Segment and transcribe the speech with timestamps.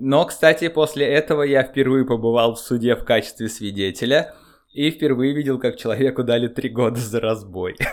[0.00, 4.34] Но, кстати, после этого я впервые побывал в суде в качестве свидетеля
[4.72, 7.76] и впервые видел, как человеку дали три года за разбой.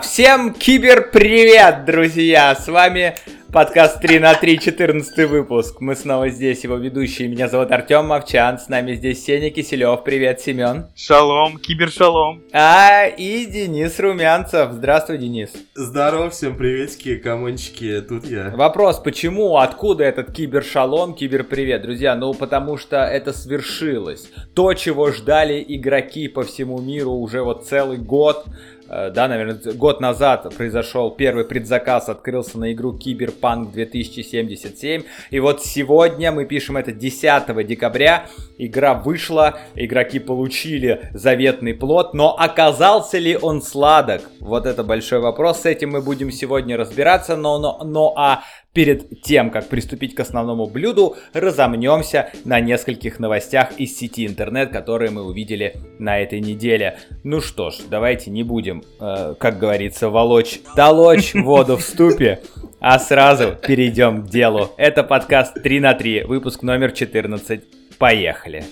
[0.00, 2.54] всем кибер-привет, друзья!
[2.54, 3.14] С вами
[3.52, 5.80] подкаст 3 на 3, 14 выпуск.
[5.80, 7.28] Мы снова здесь, его ведущие.
[7.28, 10.02] Меня зовут Артем Мовчан, с нами здесь Сеня Киселев.
[10.02, 10.86] Привет, Семен.
[10.94, 12.42] Шалом, кибер-шалом.
[12.52, 14.72] А, и Денис Румянцев.
[14.72, 15.50] Здравствуй, Денис.
[15.74, 18.50] Здорово, всем приветики, камончики, тут я.
[18.54, 21.82] Вопрос, почему, откуда этот кибер-шалом, кибер-привет?
[21.82, 24.30] Друзья, ну потому что это свершилось.
[24.54, 28.46] То, чего ждали игроки по всему миру уже вот целый год,
[28.90, 35.02] да, наверное, год назад произошел первый предзаказ, открылся на игру Киберпанк 2077.
[35.30, 38.26] И вот сегодня мы пишем это 10 декабря.
[38.58, 44.22] Игра вышла, игроки получили заветный плод, но оказался ли он сладок?
[44.40, 49.22] Вот это большой вопрос, с этим мы будем сегодня разбираться, но, но, но а Перед
[49.22, 55.24] тем, как приступить к основному блюду, разомнемся на нескольких новостях из сети интернет, которые мы
[55.24, 56.96] увидели на этой неделе.
[57.24, 62.42] Ну что ж, давайте не будем, э, как говорится, волочь, толочь воду в ступе,
[62.78, 64.70] а сразу перейдем к делу.
[64.76, 67.62] Это подкаст 3 на 3, выпуск номер 14.
[67.98, 68.62] Поехали!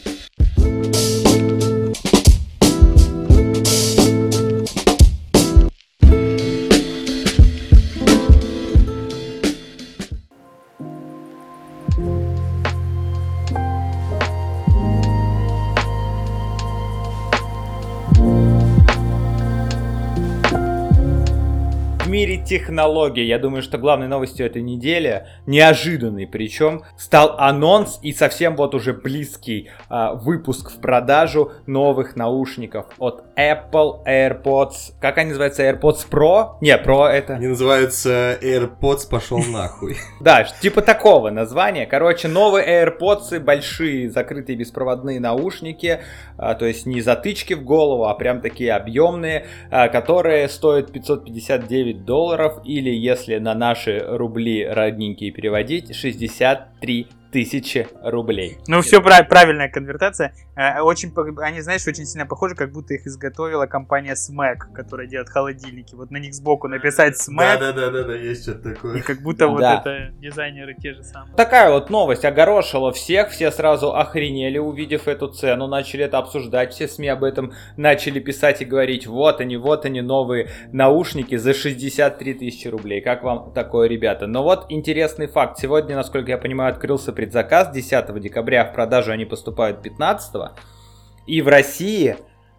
[22.18, 28.56] Мире технологий, я думаю, что главной новостью этой недели, неожиданный причем, стал анонс и совсем
[28.56, 34.94] вот уже близкий а, выпуск в продажу новых наушников от Apple AirPods.
[35.00, 35.62] Как они называются?
[35.62, 36.56] AirPods Pro?
[36.60, 37.34] Не, Pro это...
[37.34, 39.96] Они называются AirPods пошел нахуй.
[40.20, 41.86] Да, типа такого названия.
[41.86, 46.00] Короче, новые AirPods, большие закрытые беспроводные наушники,
[46.36, 52.04] а, то есть не затычки в голову, а прям такие объемные, а, которые стоят 559
[52.08, 58.58] долларов или, если на наши рубли родненькие переводить, 63 тысячи рублей.
[58.66, 60.32] Ну, все прав- правильная конвертация.
[60.56, 61.12] Э, очень,
[61.42, 65.94] они, знаешь, очень сильно похожи, как будто их изготовила компания SMAC, которая делает холодильники.
[65.94, 67.58] Вот на них сбоку написать SMAC.
[67.58, 68.98] Да-да-да, есть что-то такое.
[68.98, 71.34] И как будто вот это дизайнеры те же самые.
[71.36, 76.88] Такая вот новость огорошила всех, все сразу охренели, увидев эту цену, начали это обсуждать, все
[76.88, 82.34] СМИ об этом начали писать и говорить, вот они, вот они, новые наушники за 63
[82.34, 83.00] тысячи рублей.
[83.00, 84.26] Как вам такое, ребята?
[84.26, 85.58] Но вот интересный факт.
[85.58, 90.52] Сегодня, насколько я понимаю, открылся предзаказ 10 декабря, в продажу они поступают 15.
[91.26, 92.14] И в России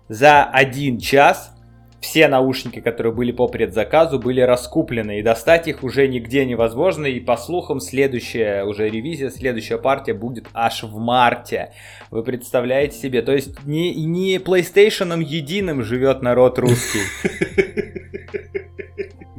[0.09, 1.56] за один час
[2.02, 7.22] все наушники, которые были по предзаказу, были раскуплены, и достать их уже нигде невозможно, и
[7.22, 11.72] по слухам следующая уже ревизия, следующая партия будет аж в марте.
[12.12, 13.22] Вы представляете себе?
[13.22, 17.00] То есть не, не PlayStation единым живет народ русский.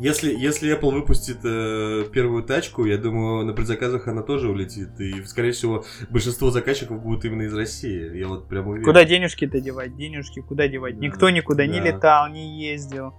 [0.01, 4.99] Если, если Apple выпустит э, первую тачку, я думаю, на предзаказах она тоже улетит.
[4.99, 8.17] И, скорее всего, большинство заказчиков будут именно из России.
[8.17, 8.87] Я вот прям уверен.
[8.87, 9.95] Куда денежки-то девать?
[9.97, 10.99] Денежки куда девать?
[10.99, 11.67] Да, Никто никуда да.
[11.67, 13.13] не летал, не ездил.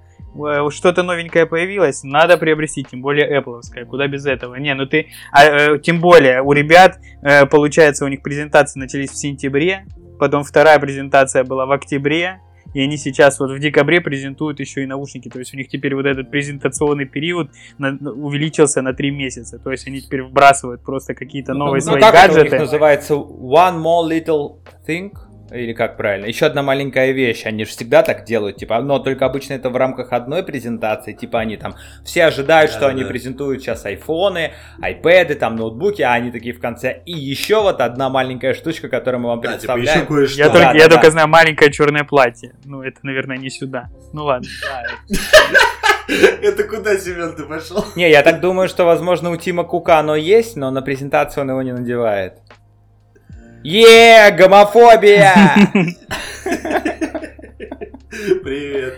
[0.72, 4.56] Что-то новенькое появилось, надо приобрести, тем более Apple, куда без этого.
[4.56, 9.12] Не, ну ты, а, э, тем более у ребят, э, получается, у них презентации начались
[9.12, 9.86] в сентябре,
[10.18, 12.40] потом вторая презентация была в октябре,
[12.74, 15.30] и они сейчас вот в декабре презентуют еще и наушники.
[15.30, 19.60] То есть у них теперь вот этот презентационный период на, увеличился на 3 месяца.
[19.60, 22.40] То есть они теперь вбрасывают просто какие-то ну, новые ну, свои как гаджеты.
[22.40, 25.12] Это у них называется One More Little Thing?
[25.52, 26.26] Или как правильно?
[26.26, 27.46] Еще одна маленькая вещь.
[27.46, 31.12] Они же всегда так делают, типа, но только обычно это в рамках одной презентации.
[31.12, 31.76] Типа они там
[32.06, 32.92] все ожидают, да, что да.
[32.94, 37.02] они презентуют сейчас айфоны, айпэды, там ноутбуки, а они такие в конце.
[37.06, 40.02] И еще вот одна маленькая штучка, которую мы вам да, представляем.
[40.02, 40.38] Типа еще кое-что.
[40.38, 40.96] Я, да, только, да, я да.
[40.96, 42.54] только знаю маленькое черное платье.
[42.64, 43.90] Ну, это, наверное, не сюда.
[44.14, 44.48] Ну ладно.
[46.42, 47.86] Это куда, Семен, ты пошел?
[47.96, 51.52] Не, я так думаю, что, возможно, у Тима Кука оно есть, но на презентацию он
[51.52, 52.41] его не надевает.
[53.64, 55.34] Е, гомофобия!
[58.44, 58.98] Привет.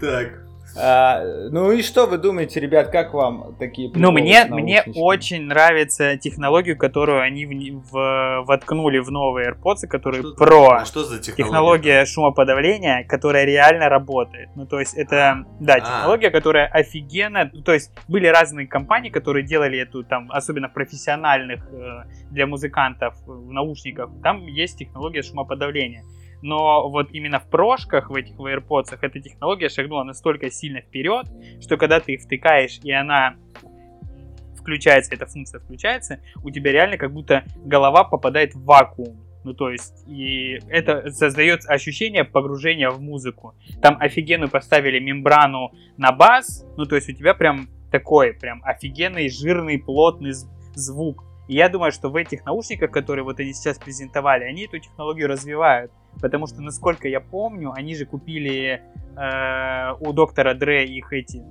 [0.00, 0.44] Так,
[0.76, 6.16] А, ну и что вы думаете, ребят, как вам такие Ну, мне, мне очень нравится
[6.16, 10.68] технологию, которую они в, в- воткнули в новые AirPods, которые Что- Pro.
[10.72, 11.44] А что за технология?
[11.44, 14.48] Технология шумоподавления, которая реально работает.
[14.56, 15.80] Ну, то есть, это, да, А.
[15.80, 17.50] технология, которая офигенно...
[17.52, 23.14] Ну, то есть, были разные компании, которые делали эту, там, особенно профессиональных э, для музыкантов
[23.26, 24.10] э, наушников.
[24.22, 26.02] Там есть технология шумоподавления.
[26.44, 31.26] Но вот именно в прошках, в этих AirPods, эта технология шагнула настолько сильно вперед,
[31.62, 33.36] что когда ты втыкаешь, и она
[34.60, 39.24] включается, эта функция включается, у тебя реально как будто голова попадает в вакуум.
[39.42, 43.54] Ну, то есть, и это создает ощущение погружения в музыку.
[43.80, 49.30] Там офигенную поставили мембрану на бас, ну, то есть у тебя прям такой, прям офигенный,
[49.30, 50.32] жирный, плотный
[50.74, 51.24] звук.
[51.48, 55.26] И я думаю, что в этих наушниках, которые вот они сейчас презентовали, они эту технологию
[55.26, 55.90] развивают.
[56.20, 58.82] Потому что, насколько я помню, они же купили
[59.16, 61.42] э, у доктора Дре их эти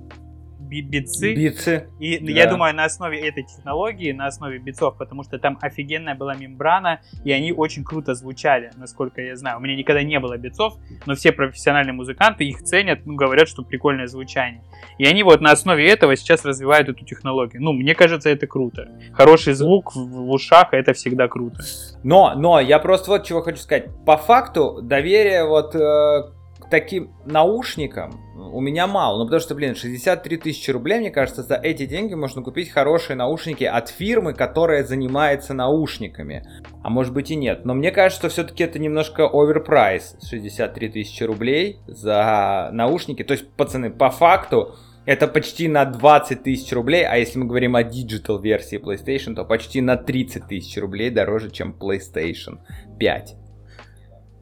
[0.82, 1.34] би- битсы.
[1.34, 1.88] Бицы.
[1.98, 2.32] И Да.
[2.32, 7.00] я думаю, на основе этой технологии, на основе битцов, потому что там офигенная была мембрана,
[7.24, 9.58] и они очень круто звучали, насколько я знаю.
[9.58, 10.74] У меня никогда не было битцов,
[11.06, 14.62] но все профессиональные музыканты их ценят, ну, говорят, что прикольное звучание.
[14.98, 17.62] И они вот на основе этого сейчас развивают эту технологию.
[17.62, 18.88] Ну, мне кажется, это круто.
[19.12, 21.60] Хороший звук в, в ушах, это всегда круто.
[22.02, 23.86] Но, но, я просто вот чего хочу сказать.
[24.06, 26.30] По факту, доверия вот э,
[26.70, 29.18] таким наушникам у меня мало.
[29.18, 33.16] Ну, потому что, блин, 63 тысячи рублей, мне кажется, за эти деньги можно купить хорошие
[33.16, 36.46] наушники от фирмы, которая занимается наушниками.
[36.82, 37.64] А может быть и нет.
[37.64, 40.16] Но мне кажется, что все-таки это немножко оверпрайс.
[40.28, 43.24] 63 тысячи рублей за наушники.
[43.24, 44.74] То есть, пацаны, по факту,
[45.06, 49.44] это почти на 20 тысяч рублей, а если мы говорим о digital версии PlayStation, то
[49.44, 52.58] почти на 30 тысяч рублей дороже, чем PlayStation
[52.98, 53.36] 5.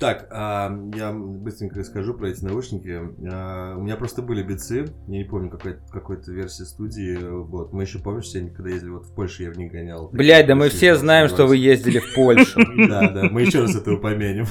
[0.03, 3.01] Так, а, я быстренько скажу про эти наушники.
[3.33, 7.17] А, у меня просто были Beats ы, я не помню какой, какой-то версии студии.
[7.23, 10.09] Вот, мы еще помнишь, я когда ездили вот в Польшу, я в них гонял.
[10.09, 12.61] Блять, да мы все знаем, что вы ездили в Польшу.
[12.89, 14.47] Да, да, мы еще раз это упомянем.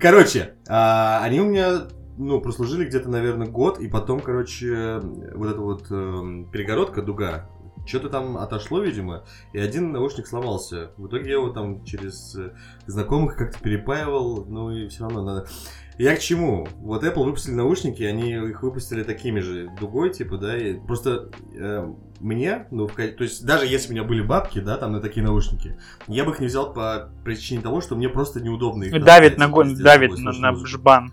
[0.00, 4.98] Короче, а, они у меня, ну, прослужили где-то, наверное, год, и потом, короче,
[5.36, 7.48] вот эта вот эм, перегородка, дуга,
[7.88, 10.92] что-то там отошло, видимо, и один наушник сломался.
[10.96, 12.52] В итоге я его там через э,
[12.86, 15.48] знакомых как-то перепаивал, ну и все равно надо...
[15.96, 16.68] Я к чему?
[16.76, 21.92] Вот Apple выпустили наушники, они их выпустили такими же дугой, типа, да, и просто э,
[22.20, 25.24] мне, ну, в то есть даже если у меня были бабки, да, там на такие
[25.24, 25.76] наушники,
[26.06, 29.48] я бы их не взял по причине того, что мне просто неудобно их Давит на,
[29.48, 31.12] давит сквозь на, на жбан.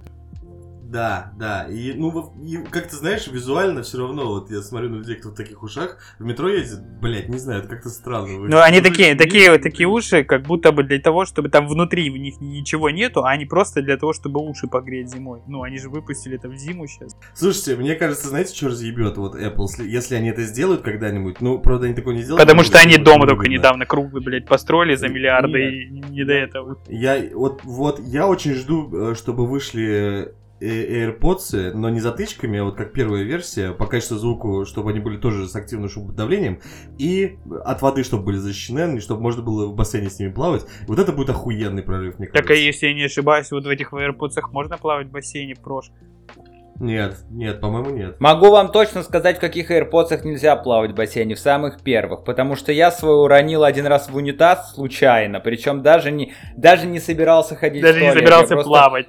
[0.92, 1.64] Да, да.
[1.70, 5.30] И, ну, и как ты знаешь, визуально все равно, вот я смотрю на людей, кто
[5.30, 8.28] в таких ушах, в метро ездит, блять, не знаю, это как-то странно.
[8.28, 8.50] выглядит.
[8.52, 11.68] Ну, они Ну, такие, такие, есть- такие уши, как будто бы для того, чтобы там
[11.68, 15.42] внутри в них ничего нету, а они просто для того, чтобы уши погреть зимой.
[15.48, 17.16] Ну, они же выпустили это в зиму сейчас.
[17.34, 21.88] Слушайте, мне кажется, знаете, что разъебет вот Apple, если, они это сделают когда-нибудь, ну, правда,
[21.88, 22.42] они такое не сделают.
[22.46, 23.54] Потому что они дома только выгодно.
[23.54, 25.74] недавно круглый, блядь, построили за миллиарды Нет.
[26.08, 26.78] и не до этого.
[26.88, 32.64] Я вот, вот я очень жду, э, чтобы вышли э, AirPods, но не затычками, а
[32.64, 36.60] вот как первая версия, по качеству звуку, чтобы они были тоже с активным шумодавлением,
[36.98, 40.66] и от воды, чтобы были защищены, и чтобы можно было в бассейне с ними плавать.
[40.88, 42.66] Вот это будет охуенный прорыв, мне Так, а кажется.
[42.66, 45.92] если я не ошибаюсь, вот в этих AirPods можно плавать в бассейне прош.
[46.78, 48.20] Нет, нет, по-моему, нет.
[48.20, 52.56] Могу вам точно сказать, в каких AirPods нельзя плавать в бассейне, в самых первых, потому
[52.58, 57.56] что я свой уронил один раз в унитаз случайно, причем даже не, даже не собирался
[57.56, 59.06] ходить Даже в не туалет, я собирался просто- плавать.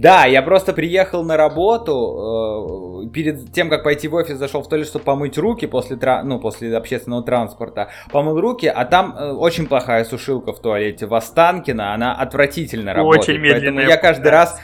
[0.00, 4.68] Да, я просто приехал на работу, э, перед тем, как пойти в офис, зашел в
[4.68, 7.90] туалет, чтобы помыть руки после, ну, после общественного транспорта.
[8.10, 11.06] Помыл руки, а там э, очень плохая сушилка в туалете.
[11.06, 13.28] В Останкино она отвратительно работает.
[13.28, 13.88] Очень Поэтому медленно.
[13.88, 14.60] я каждый раз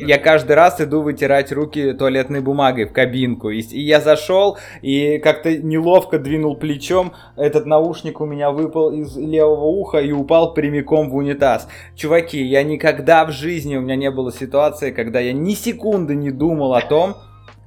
[0.00, 0.18] я Я...
[0.18, 3.48] каждый раз иду вытирать руки туалетной бумагой в кабинку.
[3.48, 7.12] И, и я зашел и как-то неловко двинул плечом.
[7.36, 11.68] Этот наушник у меня выпал из левого уха и упал прямиком в унитаз.
[11.96, 16.30] Чуваки, я никогда в жизни у меня не было ситуации, когда я ни секунды не
[16.30, 17.16] думал о том,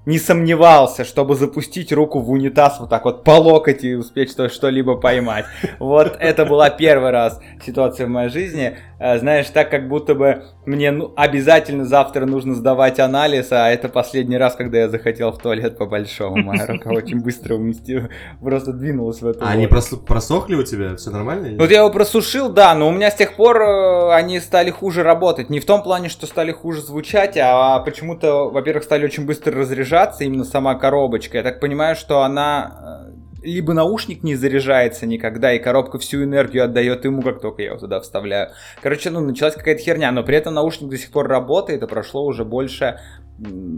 [0.08, 4.48] не сомневался, чтобы запустить руку в унитаз вот так вот по локоть и успеть что-
[4.48, 5.44] что-либо поймать.
[5.80, 8.78] Вот это была первый раз ситуация в моей жизни.
[9.00, 13.90] Э, Знаешь, так как будто бы мне ну, обязательно завтра нужно сдавать анализ, а это
[13.90, 16.38] последний раз, когда я захотел в туалет по-большому.
[16.38, 18.08] Моя рука очень быстро уместила,
[18.42, 20.96] просто двинулась в эту А они просохли у тебя?
[20.96, 21.58] Все нормально?
[21.60, 25.04] Вот я его просушил, да, но у меня с тех пор э, они стали хуже
[25.04, 25.50] работать.
[25.50, 29.52] Не в том плане, что стали хуже звучать, а почему-то, во-первых, стали очень быстро
[29.98, 31.38] разряжаться, именно сама коробочка.
[31.38, 33.08] Я так понимаю, что она
[33.44, 37.70] э, либо наушник не заряжается никогда, и коробка всю энергию отдает ему, как только я
[37.70, 38.50] его туда вставляю.
[38.82, 42.26] Короче, ну, началась какая-то херня, но при этом наушник до сих пор работает, и прошло
[42.26, 43.00] уже больше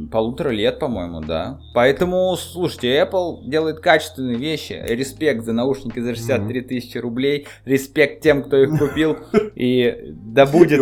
[0.10, 1.60] полутора лет, по-моему, да.
[1.74, 4.82] Поэтому, слушайте, Apple делает качественные вещи.
[4.88, 7.46] Респект за наушники за 63 тысячи рублей.
[7.66, 9.18] Респект тем, кто их купил.
[9.56, 10.80] И да будет,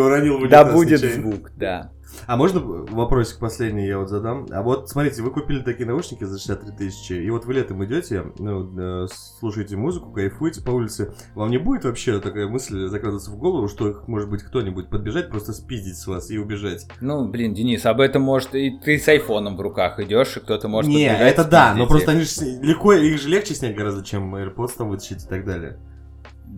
[0.52, 1.92] да будет звук, да.
[2.26, 4.48] А можно вопросик последний я вот задам?
[4.52, 8.26] А вот смотрите, вы купили такие наушники за 63 тысячи, и вот вы летом идете,
[8.40, 9.08] ну, э,
[9.40, 11.14] слушаете музыку, кайфуете по улице.
[11.36, 15.54] Вам не будет вообще такая мысль закрадываться в голову, что может быть кто-нибудь подбежать, просто
[15.54, 16.88] спиздить с вас и убежать?
[17.02, 20.68] Ну, блин, Денис, об этом может и ты с айфоном в руках идешь, и кто-то
[20.68, 22.30] может не, это да, но просто они же
[22.62, 25.78] легко, их же легче снять гораздо, чем AirPods там вытащить и так далее.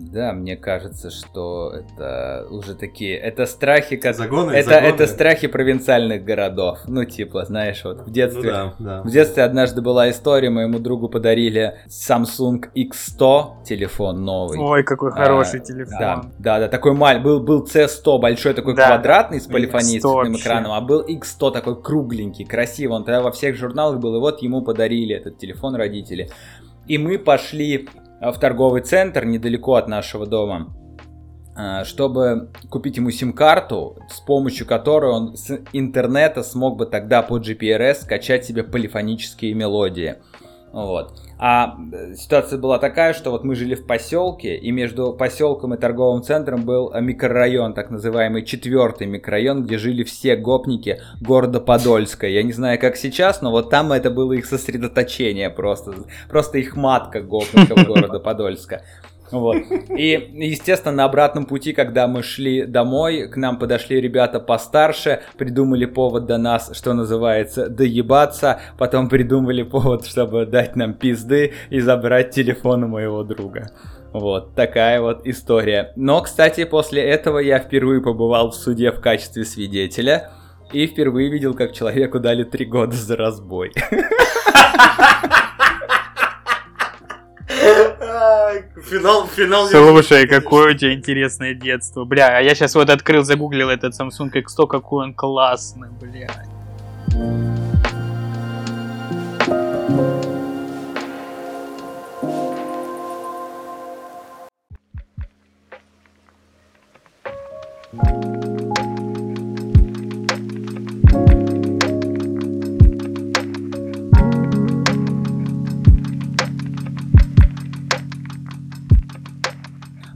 [0.01, 3.18] Да, мне кажется, что это уже такие...
[3.18, 4.15] Это страхи, как...
[4.15, 4.88] Загоны, Это, загоны.
[4.88, 6.79] это страхи провинциальных городов.
[6.88, 8.50] Ну, типа, знаешь, вот в Ну детстве...
[8.51, 9.01] да, да.
[9.03, 14.58] В детстве однажды была история, моему другу подарили Samsung X100 телефон новый.
[14.58, 15.98] Ой, какой А, хороший телефон.
[16.00, 18.88] Да, да, да, такой маль, был, был C100 большой такой Да.
[18.88, 20.41] квадратный с X100 полифонией с цветным вообще.
[20.41, 24.41] экраном, а был X100 такой кругленький, красивый, он тогда во всех журналах был, и вот
[24.41, 26.29] ему подарили этот телефон родители.
[26.88, 30.75] И мы пошли а, в торговый центр недалеко от нашего дома,
[31.55, 37.39] а, чтобы купить ему сим-карту, с помощью которой он с интернета смог бы тогда по
[37.39, 40.15] GPRS скачать себе полифонические мелодии.
[40.71, 41.13] Вот.
[41.39, 45.77] А э, ситуация была такая, что вот мы жили в поселке, и между поселком и
[45.77, 52.27] торговым центром был э, микрорайон, так называемый четвертый микрорайон, где жили все гопники города Подольска.
[52.27, 55.93] Я не знаю, как сейчас, но вот там это было их сосредоточение просто.
[56.29, 58.83] Просто их матка гопников города Подольска.
[59.31, 59.57] Вот.
[59.89, 65.86] И, естественно, на обратном пути, когда мы шли домой, к нам подошли ребята постарше, придумали
[65.86, 72.31] повод до нас, что называется, доебаться, потом придумали повод, чтобы дать нам пизды и забрать
[72.31, 73.71] телефон у моего друга.
[74.12, 75.93] Вот, такая вот история.
[75.95, 80.31] Но, кстати, после этого я впервые побывал в суде в качестве свидетеля
[80.74, 83.71] и впервые видел, как человеку дали три года за разбой.
[88.89, 89.67] Финал, финал.
[89.67, 92.05] Слушай, какое у тебя интересное детство.
[92.05, 96.29] Бля, а я сейчас вот открыл, загуглил этот Samsung X100, какой он классный, бля.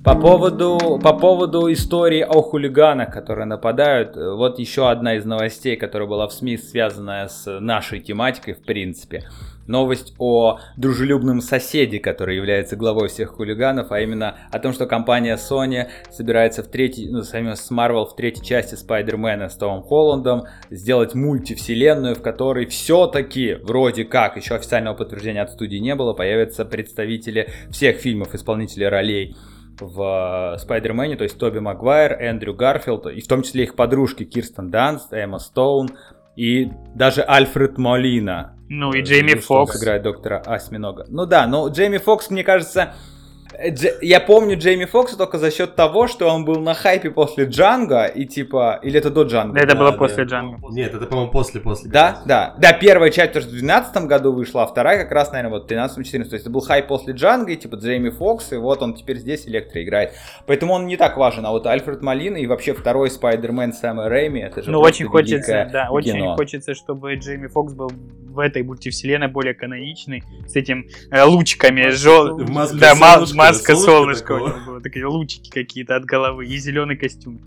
[0.04, 5.78] По поводу, по поводу истории о хулиганах, которые нападают, э, вот еще одна из новостей,
[5.78, 9.24] которая была в СМИ, связанная с нашей тематикой, в принципе.
[9.66, 15.38] Новость о дружелюбном соседе, который является главой всех хулиганов, а именно о том, что компания
[15.38, 21.16] Sony собирается в третьей, ну, с Marvel в третьей части Спайдермена с Томом Холландом сделать
[21.16, 27.48] мультивселенную, в которой все-таки, вроде как, еще официального подтверждения от студии не было, появятся представители
[27.72, 29.38] всех фильмов, исполнители ролей
[29.80, 34.24] в Spider-Man е, то есть Тоби Магуайр, Эндрю Гарфилд, и в том числе их подружки
[34.24, 35.90] Кирстен Данст, Эмма Стоун
[36.36, 38.58] и даже Альфред Молина.
[38.70, 39.74] Ну и Джейми Фокс.
[39.74, 41.06] сыграет доктора Осьминога.
[41.10, 42.96] Ну да, но Джейми Фокс, мне кажется...
[43.64, 47.12] э, Дж- Я помню Джейми Фокса только за счет того, что он был на хайпе
[47.12, 48.80] после Джанго, и типа...
[48.84, 49.58] Или это до Джанго?
[49.60, 49.98] Это Да, было да.
[49.98, 50.60] после Джанго.
[50.72, 51.90] Нет, это, по-моему, после-после.
[51.90, 52.56] Да, да.
[52.58, 55.72] Да, первая часть тоже в 2012 году вышла, а вторая как раз, наверное, вот в
[55.74, 56.02] 13-14.
[56.04, 59.18] То есть это был хайп после Джанго, и типа Джейми Фокс, и вот он теперь
[59.18, 60.14] здесь Электро играет.
[60.46, 61.46] Поэтому он не так важен.
[61.46, 65.70] А вот Альфред Малина и вообще второй Спайдермен Сэма Рэйми, это же Ну, очень хочется,
[65.72, 67.92] да, очень хочется, чтобы Джейми Фокс был
[68.30, 72.38] в этой мультивселенной более каноничный, с этим э, лучиками, жел...
[72.38, 74.50] Да, ма- солнышко, маска солнышко солнышко у такого.
[74.50, 77.42] него было, такие лучики какие-то от головы и зеленый костюм.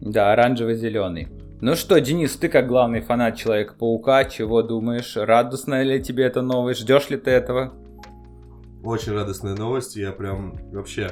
[0.00, 1.28] Да, оранжево-зеленый.
[1.60, 5.16] Ну что, Денис, ты как главный фанат Человека-паука, чего думаешь?
[5.16, 6.80] Радостная ли тебе эта новость?
[6.80, 7.74] Ждешь ли ты этого?
[8.84, 9.96] Очень радостная новость.
[9.96, 11.10] Я прям вообще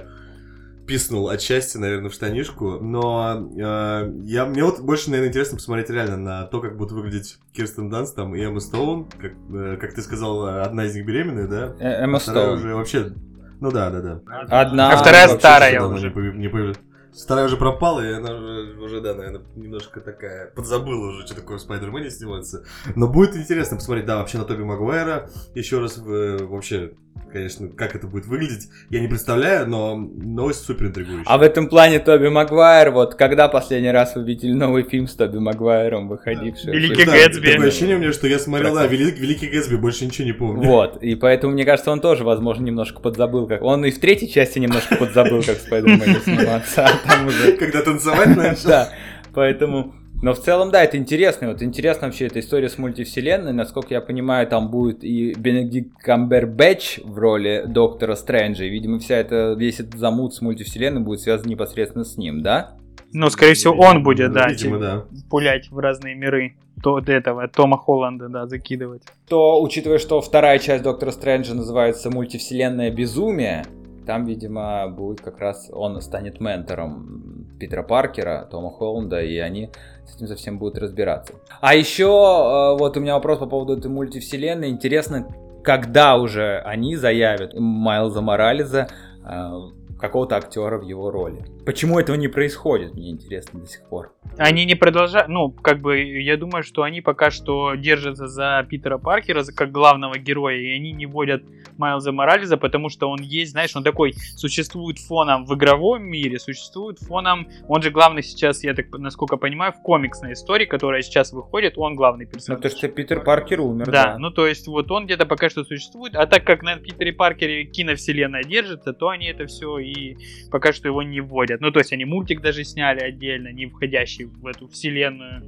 [0.87, 2.78] писнул от счастья, наверное, в штанишку.
[2.80, 7.38] Но э, я, мне вот больше, наверное, интересно посмотреть реально на то, как будут выглядеть
[7.52, 9.06] Кирстен Данст там и Эмма Стоун.
[9.21, 11.75] Как, э, как ты сказал, одна из них беременная, да?
[11.80, 12.59] Э, Эмма А Стоун.
[12.59, 13.12] уже вообще...
[13.61, 14.21] Ну да, да, да.
[14.61, 14.93] Одна...
[14.93, 16.09] А вторая старая уже.
[16.09, 16.79] Не, появ- не появилась.
[17.25, 20.51] Вторая уже пропала, и она уже, уже, да, наверное, немножко такая...
[20.51, 22.65] Подзабыла уже, что такое в Спайдермене сниматься.
[22.95, 25.31] Но будет интересно посмотреть, да, вообще на Тоби Магуайра.
[25.55, 26.93] Еще раз, вообще,
[27.32, 31.25] конечно, как это будет выглядеть, я не представляю, но новость супер интригующая.
[31.26, 35.14] А в этом плане Тоби Магуайр, вот когда последний раз вы видели новый фильм с
[35.14, 36.73] Тоби Магуайром, выходивший?
[36.73, 37.50] Великий Да, Гэтсби.
[37.52, 40.66] Такое ощущение у меня, что я смотрел, да, Велик- Великий Гэтсби, больше ничего не помню.
[40.66, 43.62] Вот, и поэтому, мне кажется, он тоже, возможно, немножко подзабыл, как...
[43.62, 47.52] Он и в третьей части немножко подзабыл, как в Спайдермене сниматься, а там уже...
[47.56, 48.68] Когда танцевать начал.
[48.68, 48.92] Да,
[49.35, 49.94] поэтому
[50.26, 51.47] Но в целом, да, это интересно.
[51.47, 53.52] Вот интересно вообще эта история с мультивселенной.
[53.52, 58.64] Насколько я понимаю, там будет и Бенедикт Камбербэтч в роли Доктора Стрэнджа.
[58.64, 62.76] И, видимо, вся эта, весь этот замут с мультивселенной будет связан непосредственно с ним, да?
[63.12, 65.04] Ну, скорее всего, он будет, да, Видимо, да.
[65.30, 66.56] пулять в разные миры.
[66.83, 69.02] То от этого, Тома Холланда, да, закидывать.
[69.28, 73.64] То, учитывая, что вторая часть Доктора Стрэнджа называется «Мультивселенная безумие»,
[74.06, 79.71] там, видимо, будет как раз он станет ментором Питера Паркера, Тома Холланда, и они
[80.07, 81.35] с этим совсем будут разбираться.
[81.61, 84.71] А еще э, вот у меня вопрос по поводу этой мультивселенной.
[84.71, 85.29] Интересно,
[85.65, 88.89] когда уже они заявят Майлза Морализа
[89.25, 89.51] э,
[89.99, 91.45] какого-то актера в его роли.
[91.65, 94.12] Почему этого не происходит, мне интересно до сих пор.
[94.38, 98.99] Они не продолжают, ну, как бы, я думаю, что они пока что держатся за Питера
[98.99, 101.43] Паркера как главного героя, и они не вводят
[101.79, 106.99] Майлза Морализа, потому что он есть, знаешь, он такой, существует фоном в игровом мире, существует
[106.99, 111.75] фоном, он же главный сейчас, я так, насколько понимаю, в комиксной истории, которая сейчас выходит,
[111.76, 112.59] он главный Ну, персонаж.
[112.62, 114.19] потому что Питер Паркер умер, Да, да.
[114.19, 117.65] ну то есть вот он где-то пока что существует, а так как на Питере Паркере
[117.65, 120.16] киновселенная держится, то они это все и
[120.50, 121.61] пока что его не вводят.
[121.61, 125.43] Ну то есть они мультик даже сняли отдельно, не входящий в эту вселенную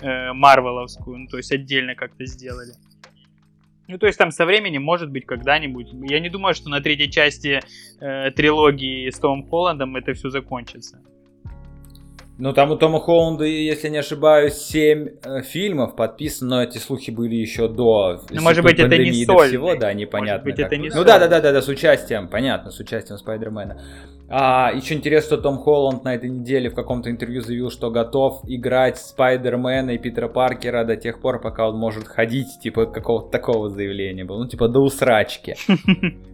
[0.00, 2.72] э, Марвеловскую, ну то есть отдельно как-то сделали.
[3.90, 5.88] Ну, то есть там со временем, может быть, когда-нибудь.
[6.08, 7.60] Я не думаю, что на третьей части
[7.98, 11.02] э, трилогии с Томом Холландом это все закончится.
[12.40, 17.10] Ну, там у Тома Холланда, если не ошибаюсь, 7 э, фильмов подписано, но эти слухи
[17.10, 20.44] были еще до Ну, может быть, это не до всего, да, непонятно.
[20.44, 23.78] быть, это не Ну да, да, да, да, да, с участием, понятно, с участием Спайдермена.
[24.30, 28.40] А, еще интересно, что Том Холланд на этой неделе в каком-то интервью заявил, что готов
[28.46, 33.68] играть Спайдермена и Питера Паркера до тех пор, пока он может ходить, типа какого-то такого
[33.68, 35.56] заявления было, ну типа до усрачки.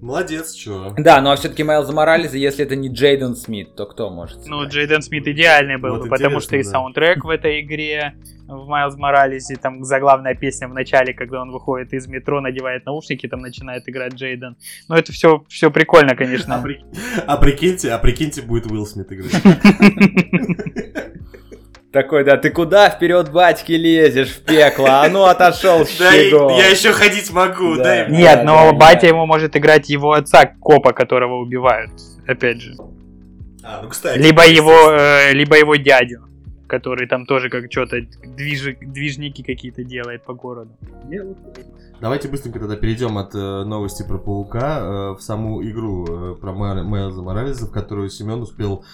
[0.00, 0.94] Молодец, чё.
[0.96, 4.38] Да, ну а все-таки Майлза Морализа, если это не Джейден Смит, то кто может?
[4.46, 4.72] Ну, сыграть?
[4.72, 6.70] Джейден Смит идеальный был Вот бы, потому что и да.
[6.70, 8.14] саундтрек в этой игре
[8.46, 13.26] в Майлз Моралесе, там заглавная песня в начале, когда он выходит из метро, надевает наушники,
[13.28, 14.56] там начинает играть Джейден.
[14.88, 16.58] Ну, это все, все прикольно, А, конечно.
[16.62, 16.80] при-
[17.26, 19.32] а прикиньте, а прикиньте, будет Уилл Смит играть.
[21.92, 25.00] Такой, да, ты куда вперед, батьки, лезешь в пекло?
[25.02, 27.84] А ну отошел, Да, я еще ходить могу, Да.
[27.84, 28.18] дай мне.
[28.18, 29.06] Нет, но да, батя да.
[29.08, 31.90] ему может играть его отца, копа, которого убивают,
[32.26, 32.74] опять же.
[33.62, 34.18] А, ну, кстати.
[34.18, 36.28] Либо его, э, либо его дядю,
[36.68, 37.96] который там тоже как что-то
[38.36, 40.70] движники какие-то делает по городу.
[42.00, 46.52] Давайте быстренько тогда перейдем от э, новости про Паука э, в саму игру э, про
[46.52, 48.84] Ма- Майлза Морализа, в которую Семен успел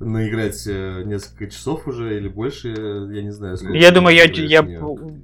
[0.00, 3.56] наиграть э, несколько часов уже или больше, э, я не знаю.
[3.56, 4.62] сколько Я думаю, я, я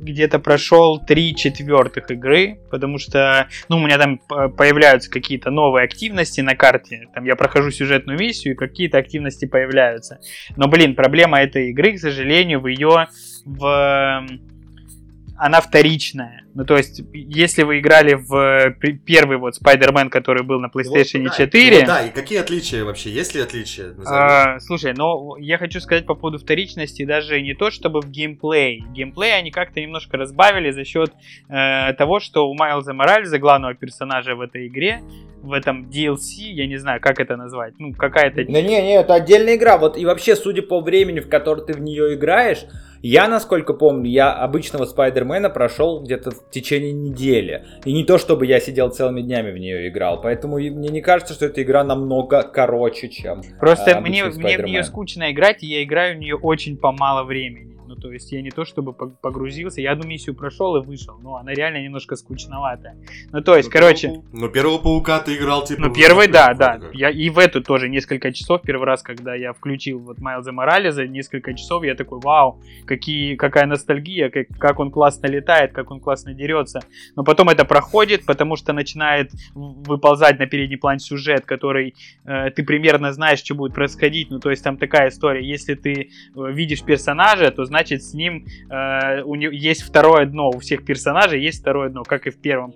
[0.01, 5.85] где-то прошел три четвертых игры, потому что, ну, у меня там п- появляются какие-то новые
[5.85, 7.09] активности на карте.
[7.15, 10.19] Там я прохожу сюжетную миссию, и какие-то активности появляются.
[10.57, 13.07] Но, блин, проблема этой игры, к сожалению, в ее
[13.45, 14.27] в
[15.37, 16.44] она вторичная.
[16.55, 18.71] Ну, то есть, если вы играли в э,
[19.05, 22.85] первый вот Spider-Man, который был на PlayStation Вот, да, 4, ну да, и какие отличия
[22.85, 23.11] вообще?
[23.11, 23.93] Есть ли отличия?
[24.07, 28.85] А, слушай, но я хочу сказать по поводу вторичности даже не то, чтобы в геймплей.
[28.93, 31.13] Геймплей они как-то немножко разбавили за счет
[31.49, 35.03] э, того, что у Майлза Моральза, главного персонажа в этой игре,
[35.43, 38.45] в этом DLC, я не знаю, как это назвать, ну, какая-то...
[38.45, 39.77] Да не, не, это отдельная игра.
[39.77, 42.65] Вот и вообще, судя по времени, в которое ты в нее играешь,
[43.07, 47.65] я, насколько помню, я обычного Спайдермена прошел где-то в течение недели.
[47.85, 50.21] И не то, чтобы я сидел целыми днями в нее играл.
[50.21, 53.43] Поэтому мне не кажется, что эта игра намного короче, чем...
[53.59, 56.93] Просто а, мне, мне в нее скучно играть, и я играю в нее очень по
[56.93, 57.74] мало времени.
[57.95, 61.17] Ну, то есть я не то чтобы пог- погрузился, я одну миссию прошел и вышел,
[61.23, 62.97] но она реально немножко скучноватая.
[63.31, 64.23] Ну, то есть, короче...
[64.33, 65.83] Ну, первого паука ты играл, типа.
[65.83, 66.79] Ну, первый, да, да.
[66.79, 66.95] как.
[66.95, 71.07] Я и в эту тоже несколько часов, первый раз, когда я включил вот Майлза Морализа,
[71.07, 76.01] несколько часов, я такой, вау, какие, какая ностальгия, как, как он классно летает, как он
[76.01, 76.81] классно дерется.
[77.15, 82.65] Но потом это проходит, потому что начинает выползать на передний план сюжет, который э, ты
[82.65, 84.31] примерно знаешь, что будет происходить.
[84.31, 88.47] Ну, то есть там такая история, если ты э, видишь персонажа, то значит с ним
[88.71, 92.41] э, у него есть второе дно, у всех персонажей есть второе дно, как и в
[92.41, 92.75] первом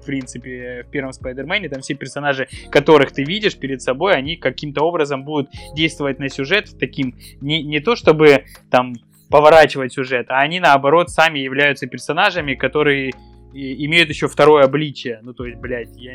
[0.00, 4.82] в принципе, в первом Спайдермене, там все персонажи, которых ты видишь перед собой, они каким-то
[4.82, 8.94] образом будут действовать на сюжет таким, не, не то чтобы там
[9.28, 13.12] поворачивать сюжет, а они наоборот сами являются персонажами, которые
[13.52, 15.20] имеют еще второе обличие.
[15.22, 16.14] Ну, то есть, блядь, я...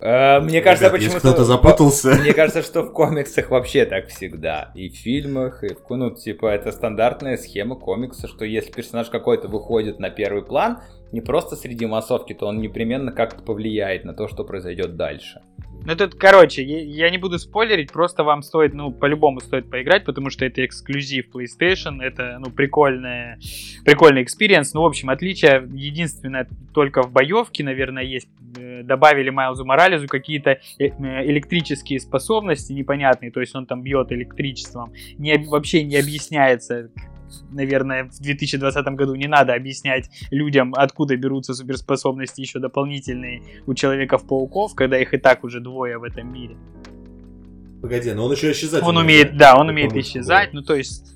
[0.00, 1.20] Э, мне кажется, Ребят, почему-то...
[1.20, 2.08] кто-то запутался.
[2.20, 4.72] Мне кажется, что в комиксах вообще так всегда.
[4.74, 5.80] И в фильмах, и в...
[5.90, 10.80] Ну, типа, это стандартная схема комикса, что если персонаж какой-то выходит на первый план,
[11.12, 15.40] не просто среди массовки, то он непременно как-то повлияет на то, что произойдет дальше.
[15.86, 20.28] Ну тут, короче, я, не буду спойлерить, просто вам стоит, ну, по-любому стоит поиграть, потому
[20.28, 23.38] что это эксклюзив PlayStation, это, ну, прикольная,
[23.84, 24.74] прикольный experience.
[24.74, 28.28] Ну, в общем, отличие единственное только в боевке, наверное, есть.
[28.58, 34.92] Э, добавили Майлзу Моралесу какие-то э, электрические способности непонятные, то есть он там бьет электричеством.
[35.16, 36.90] Не, вообще не объясняется,
[37.50, 44.74] наверное, в 2020 году не надо объяснять людям, откуда берутся суперспособности еще дополнительные у Человеков-пауков,
[44.74, 46.56] когда их и так уже двое в этом мире.
[47.82, 51.14] Погоди, но он еще исчезать Он умеет, да, он умеет исчезать, ну то есть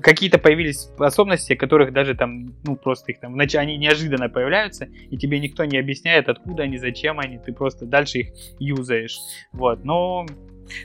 [0.00, 5.16] какие-то появились способности, которых даже там, ну просто их там, вначале они неожиданно появляются, и
[5.16, 9.18] тебе никто не объясняет, откуда они, зачем они, ты просто дальше их юзаешь.
[9.52, 10.26] Вот, но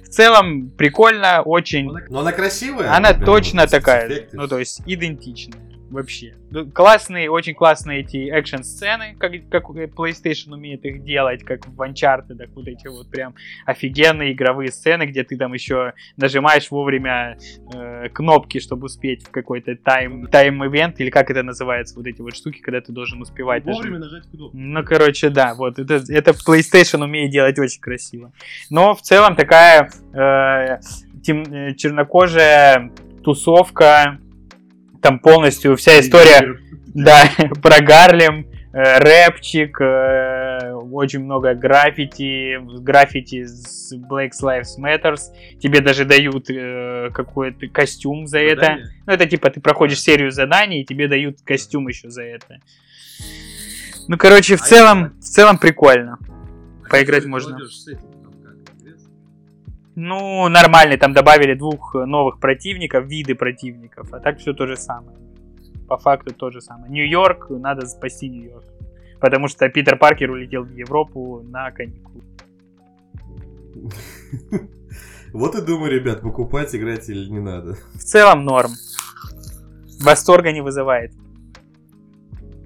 [0.04, 1.92] в целом прикольно, очень.
[2.10, 2.96] Но она красивая.
[2.96, 5.60] Она точно такая, ну то есть идентичная
[5.94, 6.36] вообще.
[6.74, 12.50] Классные, очень классные эти экшн-сцены, как, как PlayStation умеет их делать, как в Uncharted, так
[12.52, 17.38] вот эти вот прям офигенные игровые сцены, где ты там еще нажимаешь вовремя
[17.74, 22.36] э, кнопки, чтобы успеть в какой-то тайм, тайм-ивент, или как это называется, вот эти вот
[22.36, 23.64] штуки, когда ты должен успевать.
[23.66, 24.16] Вовремя даже...
[24.16, 24.58] нажать кнопку.
[24.58, 28.34] Ну, короче, да, вот, это, это PlayStation умеет делать очень красиво.
[28.70, 30.80] Но в целом такая э,
[31.24, 32.92] тем, э, чернокожая
[33.24, 34.20] тусовка
[35.04, 37.30] там полностью вся история, да,
[37.62, 45.34] про Гарлем, э, рэпчик, э, очень много граффити, граффити с Black Lives Matters.
[45.62, 48.78] Тебе даже дают э, какой-то костюм за это.
[49.06, 52.60] Ну, это типа ты проходишь серию заданий, и тебе дают костюм еще за это.
[54.08, 56.18] Ну, короче, в а целом, в целом прикольно.
[56.86, 57.58] А Поиграть можно.
[59.96, 65.18] Ну, нормальный, там добавили двух новых противников, виды противников, а так все то же самое.
[65.88, 66.92] По факту то же самое.
[66.92, 68.66] Нью-Йорк, надо спасти Нью-Йорк.
[69.20, 72.24] Потому что Питер Паркер улетел в Европу на каникулы.
[75.34, 77.76] Вот и думаю, ребят, покупать, играть или не надо.
[77.96, 78.70] В целом норм.
[80.00, 81.12] Восторга не вызывает.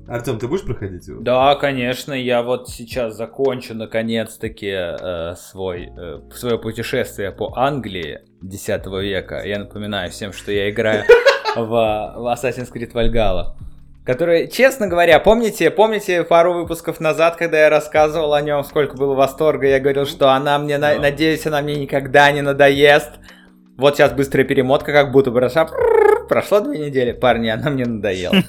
[0.07, 1.21] Артем, ты будешь проходить его?
[1.21, 2.13] Да, конечно.
[2.13, 9.41] Я вот сейчас закончу наконец-таки э, свой, э, свое путешествие по Англии 10 века.
[9.43, 11.03] Я напоминаю всем, что я играю
[11.55, 13.55] в, в Assassin's Creed Valhalla.
[14.05, 19.13] Который, честно говоря, помните, помните пару выпусков назад, когда я рассказывал о нем, сколько было
[19.15, 23.11] восторга, я говорил, что она мне, на, надеюсь, она мне никогда не надоест.
[23.77, 25.65] Вот сейчас быстрая перемотка, как будто бы прошла
[26.27, 28.35] прошло две недели, парни, она мне надоела.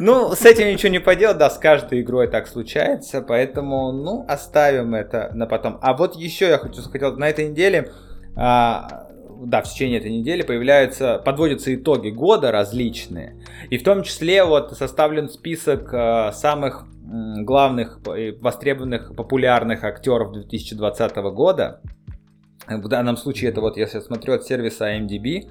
[0.00, 4.92] Ну, с этим ничего не поделать, да, с каждой игрой так случается, поэтому, ну, оставим
[4.96, 5.78] это на потом.
[5.82, 7.92] А вот еще я хочу хотел, на этой неделе,
[8.34, 9.06] а,
[9.40, 13.36] да, в течение этой недели появляются, подводятся итоги года различные,
[13.70, 18.00] и в том числе вот составлен список а, самых главных,
[18.40, 21.80] востребованных, популярных актеров 2020 года.
[22.66, 25.48] В данном случае это вот, я сейчас смотрю от сервиса IMDb,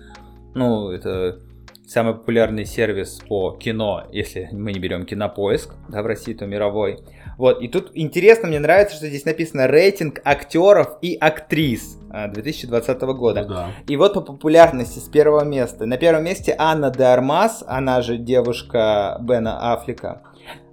[0.56, 1.39] ну, это
[1.88, 7.00] самый популярный сервис по кино, если мы не берем кинопоиск, да, в России, то мировой.
[7.38, 13.13] Вот, и тут интересно, мне нравится, что здесь написано рейтинг актеров и актрис 2020 а,
[13.13, 13.42] года.
[13.42, 13.72] Ну, да.
[13.88, 15.86] И вот по популярности с первого места.
[15.86, 20.22] На первом месте Анна де Армас, она же девушка Бена Аффлека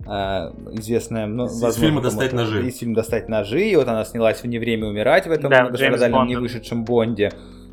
[0.06, 2.66] а, известная, ну, из возможно, фильма «Достать ножи».
[2.66, 5.62] Из фильма «Достать ножи», и вот она снялась в «Не время умирать» в этом да,
[5.62, 7.32] многострадальном не вышедшем Бонде.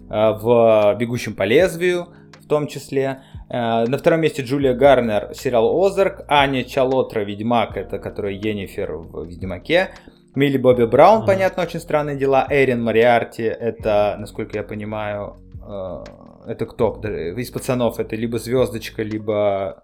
[0.09, 2.07] Э, в «Бегущем по лезвию»,
[2.39, 3.23] в том числе.
[3.49, 9.25] Э, на втором месте Джулия Гарнер, сериал «Озарк», Аня Чалотра, «Ведьмак», это которая Енифер в
[9.25, 9.89] «Ведьмаке»,
[10.35, 11.25] Милли Бобби Браун, mm-hmm.
[11.25, 16.03] понятно, очень странные дела, Эрин Мариарти, это, насколько я понимаю, э,
[16.47, 17.01] это кто?
[17.03, 19.83] Из пацанов это либо звездочка, либо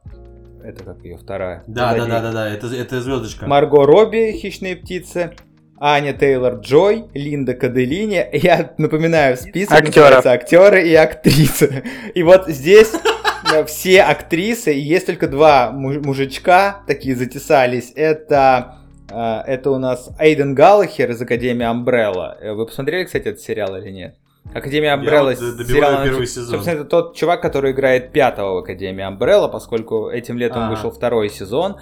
[0.64, 1.64] это как ее вторая.
[1.68, 3.48] Да, да, да, да, да, это, это звездочка.
[3.48, 5.34] Марго Робби, хищные птицы.
[5.80, 8.26] Аня Тейлор Джой, Линда Каделини.
[8.34, 10.26] Я напоминаю, список Актеров.
[10.26, 11.84] актеры и актрисы.
[12.14, 12.94] И вот здесь
[13.54, 17.92] э, все актрисы, и есть только два мужичка такие затесались.
[17.96, 18.78] Это,
[19.12, 22.38] э, это у нас Эйден Галлахер из Академии Амбрелла.
[22.40, 24.16] Э, вы посмотрели, кстати, этот сериал или нет?
[24.54, 26.56] Академия Амбрелла сериал, первый сезон.
[26.56, 30.70] Собственно, это тот чувак, который играет пятого в Академии Амбрелла, поскольку этим летом А-а-а.
[30.70, 31.78] вышел второй сезон.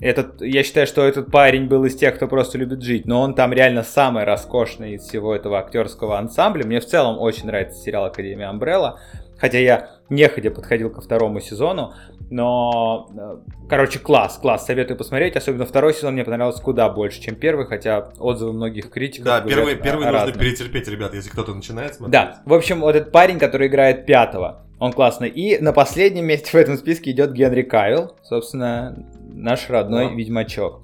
[0.00, 3.34] Этот, я считаю, что этот парень был из тех, кто просто любит жить, но он
[3.34, 6.64] там реально самый роскошный из всего этого актерского ансамбля.
[6.64, 8.98] Мне в целом очень нравится сериал Академия Амбрелла,
[9.38, 11.94] хотя я неходя подходил ко второму сезону,
[12.30, 13.36] но, э,
[13.68, 18.10] короче, класс, класс, советую посмотреть, особенно второй сезон мне понравился куда больше, чем первый, хотя
[18.18, 22.12] отзывы многих критиков Да, первый, первый нужно перетерпеть, ребят, если кто-то начинает смотреть.
[22.12, 25.28] Да, в общем, вот этот парень, который играет пятого, он классный.
[25.28, 28.96] И на последнем месте в этом списке идет Генри Кавилл, собственно,
[29.32, 30.14] наш родной да.
[30.14, 30.82] ведьмачок.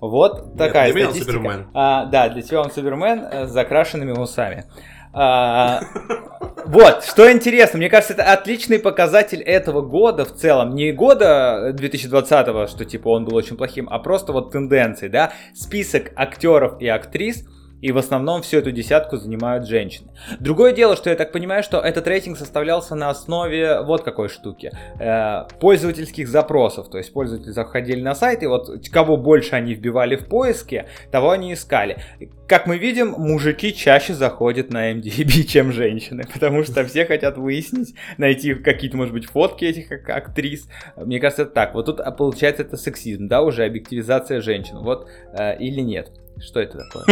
[0.00, 1.38] Вот такая для меня он статистика.
[1.38, 1.66] Супермен.
[1.74, 4.64] А, да, для тебя он Супермен э, с закрашенными усами.
[5.12, 5.82] А,
[6.64, 10.74] вот, что интересно, мне кажется, это отличный показатель этого года в целом.
[10.74, 15.32] Не года 2020, что типа он был очень плохим, а просто вот тенденции, да.
[15.54, 17.44] Список актеров и актрис–
[17.80, 20.10] и в основном всю эту десятку занимают женщины.
[20.38, 24.72] Другое дело, что я так понимаю, что этот рейтинг составлялся на основе вот какой штуки.
[24.98, 26.90] Э, пользовательских запросов.
[26.90, 31.30] То есть пользователи заходили на сайт, и вот кого больше они вбивали в поиске, того
[31.30, 31.98] они искали.
[32.46, 37.94] Как мы видим, мужики чаще заходят на MDB, чем женщины, потому что все хотят выяснить,
[38.18, 40.68] найти какие-то, может быть, фотки этих актрис.
[40.96, 41.74] Мне кажется, это так.
[41.74, 44.78] Вот тут а, получается это сексизм, да, уже объективизация женщин.
[44.78, 46.10] Вот э, или нет.
[46.40, 47.04] Что это такое?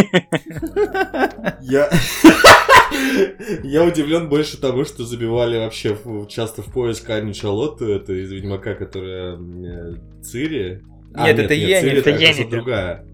[1.60, 1.88] Я...
[3.62, 5.96] Я удивлен больше тому, что забивали вообще
[6.28, 10.82] часто в поиск Аню Шалотту, это из Ведьмака, которая э, Цири.
[11.14, 11.98] А, Нет, это Цири Йеннифер.
[11.98, 13.04] это что-то другая.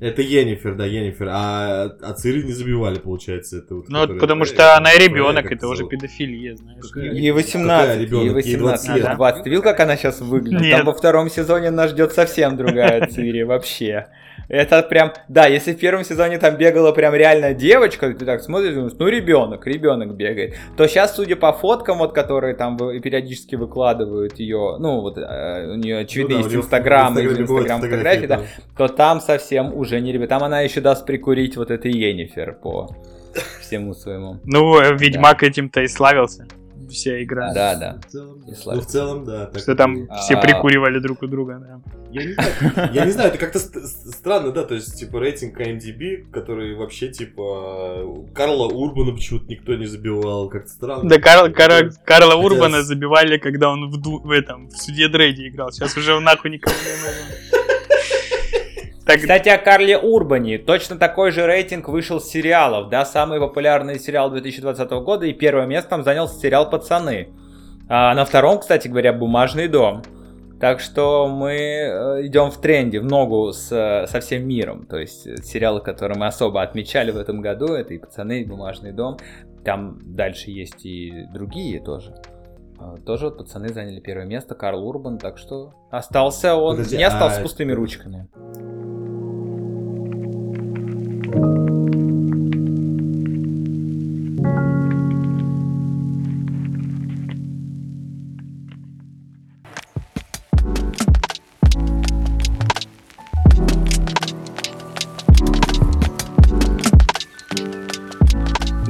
[0.00, 1.28] Это Енифер, да, Енифер.
[1.28, 3.88] А, а Цири не забивали, получается, это вот.
[3.88, 6.84] Ну, которая- потому э, что она и ребенок, это уже педофилия, знаешь.
[6.86, 7.12] Какая?
[7.12, 8.24] Ей Какая 18, ребенок?
[8.24, 9.16] ей Ей 18, 20 ей лет.
[9.16, 9.42] 20.
[9.42, 10.60] Ты видел, как она сейчас выглядит?
[10.60, 10.76] Нет.
[10.76, 14.06] Там во втором сезоне нас ждет совсем другая Цири вообще.
[14.48, 18.74] Это прям, да, если в первом сезоне там бегала прям реально девочка, ты так смотришь,
[18.74, 24.38] думаешь, ну ребенок, ребенок бегает, то сейчас, судя по фоткам, вот которые там периодически выкладывают
[24.38, 28.40] ее, ну вот э, у нее очевидно Ну да, есть Инстаграм, из Инстаграм фотографии, да,
[28.76, 30.30] то там совсем уже не ребят.
[30.30, 32.88] Там она еще даст прикурить вот этой Енифер по
[33.60, 34.40] всему своему.
[34.44, 36.46] Ну, э, Ведьмак этим-то и славился.
[36.90, 37.52] Вся игра.
[37.52, 38.00] Да, да.
[38.00, 38.74] В целом, да.
[38.74, 39.46] Ну, в целом, да.
[39.46, 40.12] так Что там есть.
[40.24, 40.40] все А.
[40.40, 41.80] прикуривали друг у друга, да.
[42.10, 45.18] Я не знаю, я не знаю, это как-то ст- ст- странно, да, то есть, типа,
[45.20, 51.08] рейтинг IMDb, который вообще, типа, Карла Урбана почему-то никто не забивал, как-то странно.
[51.08, 54.76] Да, Карл, Карл- Карла Хотя Урбана с- забивали, когда он в, ду- в этом, в
[54.76, 55.70] суде Дрейди играл.
[55.72, 57.77] Сейчас уже нахуй никому не нужен.
[59.08, 60.58] Так, Кстати, о Карле Урбане.
[60.58, 65.64] Точно такой же рейтинг вышел с сериалов, да, самый популярный сериал 2020 года, и первое
[65.64, 67.28] место там занял сериал «Пацаны».
[67.88, 70.02] А на втором, кстати говоря, «Бумажный дом».
[70.60, 74.84] Так что мы э, идем в тренде, в ногу с, э, со всем миром.
[74.84, 78.44] То есть э, сериалы, которые мы особо отмечали в этом году, это и «Пацаны», и
[78.44, 79.16] «Бумажный дом».
[79.64, 82.14] Там дальше есть и другие тоже.
[82.78, 87.04] А, Тоже вот пацаны заняли первое место, Карл Урбан, так что остался он, Подожди, не
[87.04, 87.72] остался а с пустыми
[91.28, 91.97] это- ручками.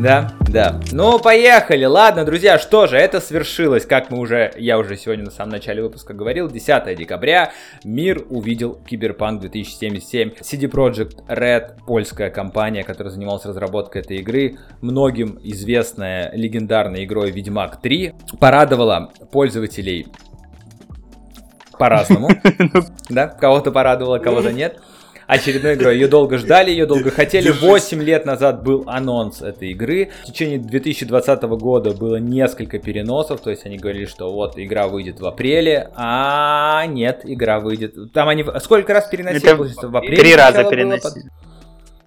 [0.08, 0.80] Да, да.
[0.90, 1.84] Ну, поехали.
[1.84, 5.82] Ладно, друзья, что же, это свершилось, как мы уже, я уже сегодня на самом начале
[5.82, 7.52] выпуска говорил, 10 декабря
[7.84, 10.30] мир увидел Киберпанк 2077.
[10.40, 17.82] CD Projekt Red, польская компания, которая занималась разработкой этой игры, многим известная легендарной игрой Ведьмак
[17.82, 20.06] 3, порадовала пользователей
[21.78, 22.30] по-разному.
[23.10, 24.80] Да, кого-то порадовало, кого-то нет.
[25.28, 25.96] Очередной игрой.
[25.96, 27.44] Ее долго ждали, ее долго хотели.
[27.44, 27.62] Держись.
[27.62, 30.08] 8 лет назад был анонс этой игры.
[30.22, 33.42] В течение 2020 года было несколько переносов.
[33.42, 35.90] То есть они говорили, что вот игра выйдет в апреле.
[35.94, 37.94] А нет, игра выйдет.
[38.14, 39.44] Там они сколько раз переносили?
[39.44, 41.30] Это в апреле три раза переносили.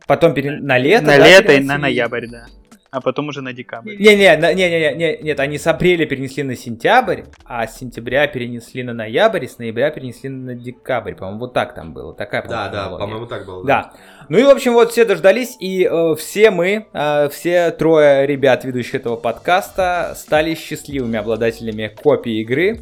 [0.08, 1.06] Потом пере- на лето.
[1.06, 1.68] На да, лето и переносили?
[1.68, 2.46] на ноябрь, да.
[2.92, 3.96] А потом уже на декабрь.
[3.96, 8.84] Не-не, на- не-не-не, не, нет, они с апреля перенесли на сентябрь, а с сентября перенесли
[8.84, 11.14] на ноябрь, и с ноября перенесли на декабрь.
[11.16, 12.14] По-моему, вот так там было.
[12.14, 13.00] Такая, Да, по-моему, да, хронология.
[13.00, 13.66] по-моему, так было.
[13.66, 13.94] Да.
[14.28, 18.66] Ну и, в общем, вот все дождались, и э, все мы, э, все трое ребят,
[18.66, 22.82] ведущих этого подкаста, стали счастливыми обладателями копии игры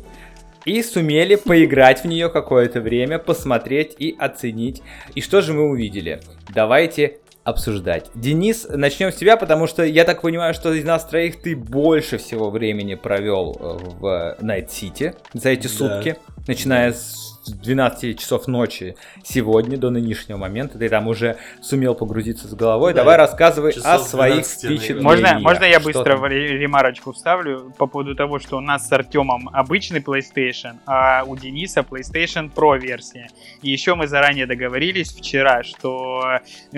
[0.65, 4.81] и сумели поиграть в нее какое-то время, посмотреть и оценить.
[5.13, 6.19] И что же мы увидели?
[6.51, 7.19] Давайте
[7.49, 8.09] обсуждать.
[8.15, 12.17] Денис, начнем с тебя, потому что я так понимаю, что из нас троих ты больше
[12.17, 15.69] всего времени провел э, в Night City за эти Да.
[15.69, 16.15] сутки,
[16.47, 20.77] начиная с 12 часов ночи сегодня до нынешнего момента.
[20.77, 22.93] Ты там уже сумел погрузиться с головой.
[22.93, 24.79] Да, Давай рассказывай о своих 12 я наиграл.
[24.79, 25.03] впечатлениях.
[25.03, 28.91] Можно, можно я Что быстро ре- ремарочку вставлю по поводу того, что у нас с
[28.91, 33.27] Артемом обычный PlayStation, а у Дениса PlayStation Pro версия.
[33.61, 36.23] И еще мы заранее договорились вчера, что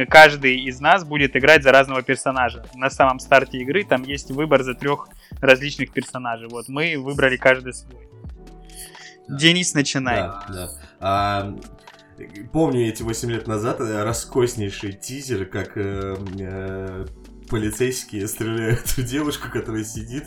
[0.10, 2.64] каждый из нас будет играть за разного персонажа.
[2.76, 5.08] На самом старте игры там есть выбор за трех
[5.40, 6.48] различных персонажей.
[6.50, 8.08] Вот мы выбрали каждый свой.
[9.28, 9.38] Да.
[9.38, 10.18] Денис, начинай.
[10.18, 10.70] Да, да.
[11.00, 11.56] А,
[12.52, 17.06] помню эти 8 лет назад э, роскоснейший тизер, как э, э,
[17.52, 20.24] полицейские стреляют в девушку, которая сидит,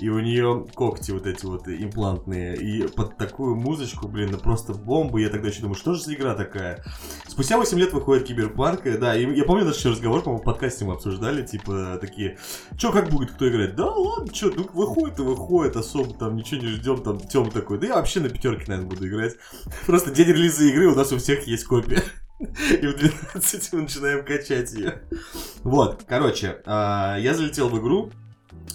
[0.00, 2.56] и у нее когти вот эти вот имплантные.
[2.56, 5.20] И под такую музычку, блин, ну просто бомба.
[5.20, 6.84] Я тогда еще думаю, что же за игра такая?
[7.28, 10.84] Спустя 8 лет выходит Киберпанк, да, и я помню даже еще разговор, по-моему, в подкасте
[10.84, 12.38] мы обсуждали, типа, такие,
[12.76, 13.76] что как будет кто играть?
[13.76, 17.78] Да ладно, что, ну выходит и выходит, особо там ничего не ждем, там Тем такой,
[17.78, 19.36] да я вообще на пятерке, наверное, буду играть.
[19.86, 22.02] Просто день релиза игры у нас у всех есть копия.
[22.38, 25.02] И в 12 мы начинаем качать ее.
[25.62, 28.10] Вот, короче, а, я залетел в игру.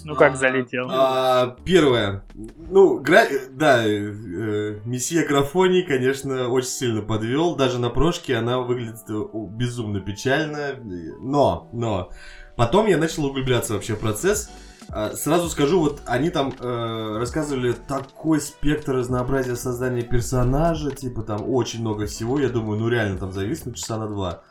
[0.04, 0.88] Ну как залетел?
[0.90, 2.24] А, первое.
[2.34, 7.54] Ну, да, э, месье Графоний, конечно, очень сильно подвел.
[7.54, 10.76] Даже на прошке она выглядит э, безумно печально.
[11.20, 12.10] Но, но.
[12.56, 14.50] Потом я начал углубляться вообще в процесс.
[14.92, 21.48] А, сразу скажу, вот они там э, рассказывали такой спектр разнообразия создания персонажа, типа там
[21.48, 24.42] очень много всего, я думаю, ну реально там зависнуть часа на два.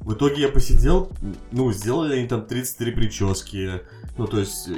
[0.00, 1.10] В итоге я посидел,
[1.50, 3.80] ну, сделали они там 33 прически,
[4.18, 4.68] ну, то есть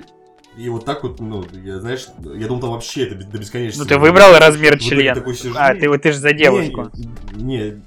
[0.57, 3.79] и вот так вот, ну, я, знаешь, я думал, там вообще это до бесконечности.
[3.79, 5.23] Ну, ты выбрал размер члена.
[5.57, 6.91] А, ты, ты же за девушку.
[7.35, 7.83] Не, не,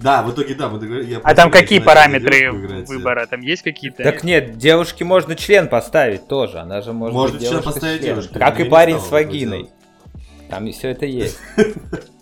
[0.00, 1.18] да, в итоге да, мы договорились.
[1.24, 3.26] А там какие параметры выбора?
[3.26, 4.04] Там есть какие-то?
[4.04, 6.58] Так нет, девушке можно член поставить тоже.
[6.58, 8.38] Она же может Можно член поставить девушке.
[8.38, 9.70] Как и парень с вагиной.
[10.48, 11.38] Там и все это есть.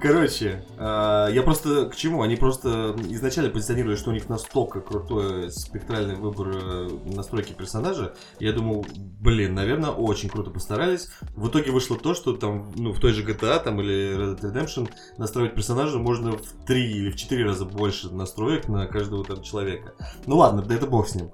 [0.00, 2.22] Короче, э, я просто к чему?
[2.22, 8.14] Они просто изначально позиционировали, что у них настолько крутой спектральный выбор э, настройки персонажа.
[8.38, 8.86] Я думал,
[9.20, 11.08] блин, наверное, очень круто постарались.
[11.36, 14.52] В итоге вышло то, что там, ну, в той же GTA там или Red Dead
[14.52, 14.88] Redemption
[15.18, 19.94] настроить персонажа можно в 3 или в 4 раза больше настроек на каждого там человека.
[20.26, 21.32] Ну ладно, да это бог с ним.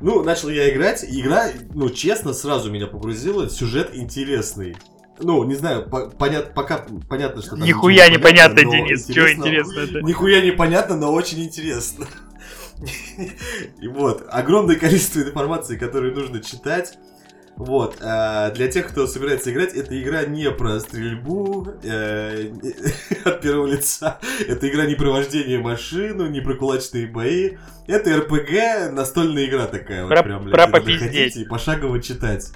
[0.00, 3.48] Ну, начал я играть, игра, ну, честно, сразу меня погрузила.
[3.48, 4.76] Сюжет интересный.
[5.22, 7.56] Ну, не знаю, по понят пока понятно, что...
[7.56, 10.02] Нихуя непонятно, Денис, что интересно это?
[10.02, 12.06] Нихуя непонятно, но очень интересно.
[13.80, 16.98] И вот, огромное количество информации, которую нужно читать.
[17.56, 22.52] Вот, э, для тех, кто собирается играть, эта игра не про стрельбу э,
[23.24, 24.18] от первого лица.
[24.48, 27.58] Это игра не про вождение машину, не про кулачные бои.
[27.86, 30.06] Это РПГ, настольная игра такая.
[30.06, 31.40] Про, вот, прям, блядь, про.
[31.40, 32.50] И пошагово читать.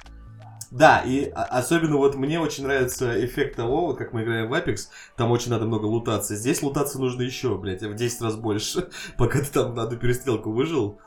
[0.75, 4.87] Да, и особенно вот мне очень нравится эффект того, вот как мы играем в Apex,
[5.15, 6.35] там очень надо много лутаться.
[6.35, 10.51] Здесь лутаться нужно еще, блядь, в 10 раз больше, пока ты там на одну перестрелку
[10.51, 10.99] выжил.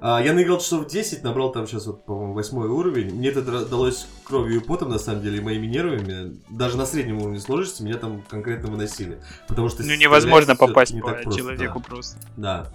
[0.00, 3.12] А, я наиграл часов 10, набрал там сейчас вот, по-моему, восьмой уровень.
[3.12, 6.40] Мне это далось кровью и потом, на самом деле, и моими нервами.
[6.48, 9.20] Даже на среднем уровне сложности меня там конкретно выносили.
[9.48, 9.82] Потому что...
[9.82, 11.84] Ну невозможно попасть по просто, человеку да.
[11.84, 12.18] просто.
[12.36, 12.72] Да.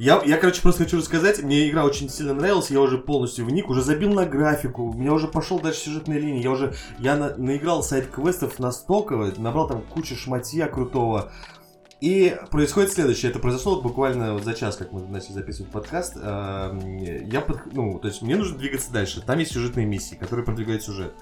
[0.00, 3.68] Я, я, короче, просто хочу рассказать, мне игра очень сильно нравилась, я уже полностью вник,
[3.68, 7.36] уже забил на графику, у меня уже пошел дальше сюжетная линия, я уже, я на,
[7.36, 11.30] наиграл сайт-квестов настолько, набрал там кучу шматья крутого,
[12.00, 13.30] и происходит следующее.
[13.30, 16.16] Это произошло буквально за час, как мы начали записывать подкаст.
[16.16, 17.70] Эм, я под...
[17.74, 19.20] ну, то есть мне нужно двигаться дальше.
[19.20, 21.12] Там есть сюжетные миссии, которые продвигают сюжет.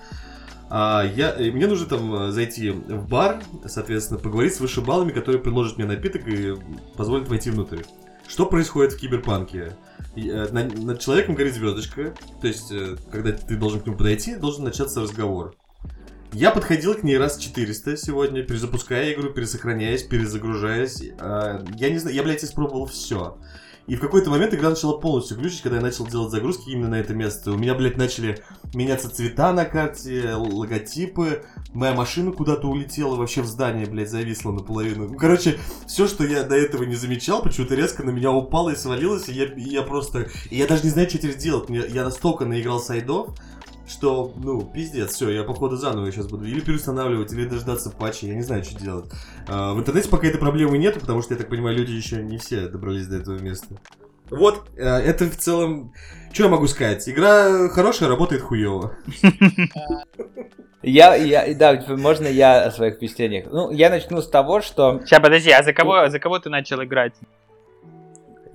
[0.70, 5.86] А, я, мне нужно там зайти в бар, соответственно, поговорить с вышибалами, которые предложат мне
[5.88, 6.54] напиток и
[6.96, 7.82] позволят войти внутрь.
[8.28, 9.72] Что происходит в киберпанке?
[10.14, 14.64] Э, над человеком горит звездочка, то есть, э, когда ты должен к нему подойти, должен
[14.64, 15.56] начаться разговор.
[16.32, 21.02] Я подходил к ней раз 400 сегодня, перезапуская игру, пересохраняясь, перезагружаясь.
[21.18, 23.38] А, я не знаю, я, блядь, испробовал все.
[23.88, 27.00] И в какой-то момент игра начала полностью глючить, когда я начал делать загрузки именно на
[27.00, 27.52] это место.
[27.52, 31.42] У меня, блядь, начали меняться цвета на карте, логотипы.
[31.72, 35.08] Моя машина куда-то улетела, вообще в здание, блядь, зависла наполовину.
[35.08, 38.76] Ну, короче, все, что я до этого не замечал, почему-то резко на меня упало и
[38.76, 40.28] свалилось, и я, я просто...
[40.50, 41.70] И я даже не знаю, что теперь делать.
[41.70, 43.34] Я настолько наиграл сайдов,
[43.88, 48.34] что, ну, пиздец, все, я походу заново сейчас буду или переустанавливать, или дождаться патча, я
[48.34, 49.10] не знаю, что делать.
[49.48, 52.38] А, в интернете пока этой проблемы нету, потому что, я так понимаю, люди еще не
[52.38, 53.76] все добрались до этого места.
[54.30, 55.92] Вот, э, это в целом...
[56.32, 57.08] Что я могу сказать?
[57.08, 58.94] Игра хорошая, работает хуево.
[60.82, 63.46] Я, я, да, можно я о своих впечатлениях?
[63.50, 65.00] Ну, я начну с того, что...
[65.04, 67.14] Сейчас, подожди, а за кого, за кого ты начал играть?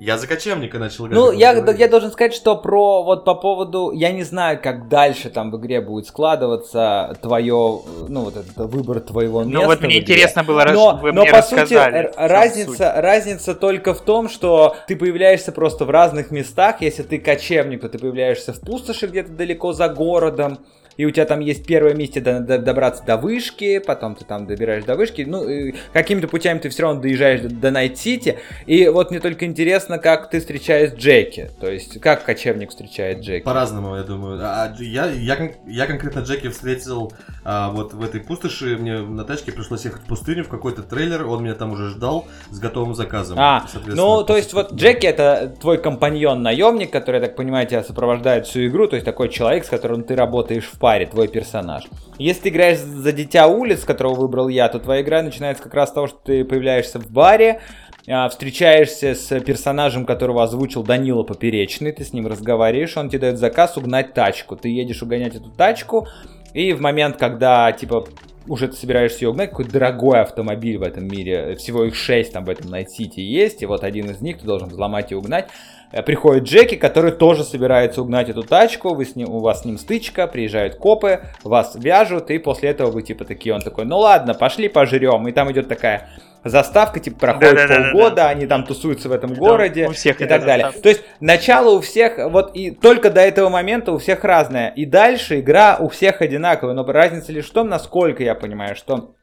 [0.05, 1.17] Я за кочевника начал играть.
[1.17, 5.29] Ну, я, я должен сказать, что про вот по поводу, я не знаю, как дальше
[5.29, 9.61] там в игре будет складываться твое, ну вот этот выбор твоего места.
[9.61, 11.75] Ну вот мне интересно было, но, вы но мне по сути
[12.17, 13.01] разница, суть.
[13.01, 16.81] разница только в том, что ты появляешься просто в разных местах.
[16.81, 20.59] Если ты кочевник, то ты появляешься в пустоши где-то далеко за городом.
[20.97, 24.45] И у тебя там есть первая миссия до, до, добраться до вышки, потом ты там
[24.45, 29.11] добираешь до вышки, ну, какими-то путями ты все равно доезжаешь до, до Найт-Сити, и вот
[29.11, 33.43] мне только интересно, как ты встречаешь Джеки, то есть как кочевник встречает Джеки.
[33.43, 34.39] По-разному, я думаю.
[34.41, 39.51] А, я, я, я конкретно Джеки встретил а, вот в этой пустоши, мне на тачке
[39.51, 43.37] пришлось ехать в пустыню, в какой-то трейлер, он меня там уже ждал с готовым заказом.
[43.39, 48.47] А, ну, то есть вот Джеки это твой компаньон-наемник, который, я так понимаю, тебя сопровождает
[48.47, 51.85] всю игру, то есть такой человек, с которым ты работаешь в паре, твой персонаж.
[52.17, 55.91] Если ты играешь за Дитя улиц, которого выбрал я, то твоя игра начинается как раз
[55.91, 57.61] с того, что ты появляешься в баре,
[58.05, 63.37] а, встречаешься с персонажем, которого озвучил Данила Поперечный, ты с ним разговариваешь, он тебе дает
[63.37, 64.57] заказ угнать тачку.
[64.57, 66.05] Ты едешь угонять эту тачку,
[66.53, 68.05] и в момент, когда, типа,
[68.45, 72.43] уже ты собираешься ее угнать, какой дорогой автомобиль в этом мире, всего их 6 там
[72.43, 75.47] в этом City есть, и вот один из них ты должен взломать и угнать.
[75.93, 79.65] Э, приходит Джеки, который тоже собирается угнать эту тачку, вы с ним, у вас с
[79.65, 83.99] ним стычка, приезжают копы, вас вяжут, и после этого вы типа такие, он такой, ну
[83.99, 86.09] ладно, пошли пожрем, и там идет такая
[86.43, 88.29] заставка, типа, проходит да, да, полгода, да, да.
[88.29, 90.65] они там тусуются в этом городе у всех и так далее.
[90.65, 90.81] Заставка.
[90.81, 94.69] То есть начало у всех, вот и только до этого момента у всех разное.
[94.69, 99.15] И дальше игра у всех одинаковая, но разница лишь в том, насколько я понимаю, что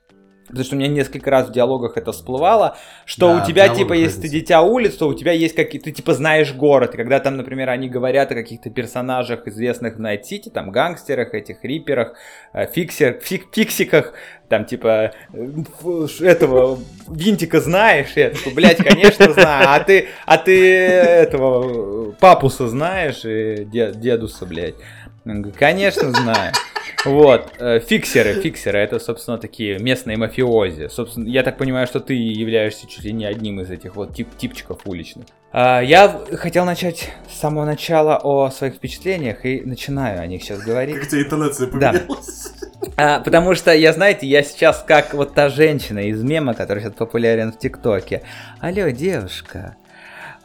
[0.51, 3.93] Потому что у меня несколько раз в диалогах это всплывало, что да, у тебя, типа,
[3.93, 6.95] если ты дитя улиц, то у тебя есть какие-то, ты, типа, знаешь город.
[6.95, 11.35] И когда там, например, они говорят о каких-то персонажах, известных в Найт Сити, там, гангстерах,
[11.35, 12.15] этих риперах,
[12.53, 14.15] э, фиксер, фик, фиксиках,
[14.49, 15.13] там, типа,
[16.21, 18.09] этого винтика знаешь?
[18.17, 19.67] Я такой, блядь, конечно знаю.
[19.69, 24.75] А ты, а ты этого папуса знаешь и дед, дедуса, блядь?
[25.57, 26.53] Конечно знаю.
[27.05, 30.89] Вот, э, фиксеры, фиксеры, это, собственно, такие местные мафиози.
[30.89, 34.29] Собственно, я так понимаю, что ты являешься чуть ли не одним из этих вот тип
[34.37, 35.27] типчиков уличных.
[35.53, 40.61] А, я хотел начать с самого начала о своих впечатлениях и начинаю о них сейчас
[40.61, 40.97] говорить.
[40.97, 42.53] Как тебе интонация поменялась?
[42.97, 46.93] А, потому что, я, знаете, я сейчас как вот та женщина из мема, который сейчас
[46.93, 48.23] популярен в ТикТоке.
[48.61, 49.77] Алло, девушка,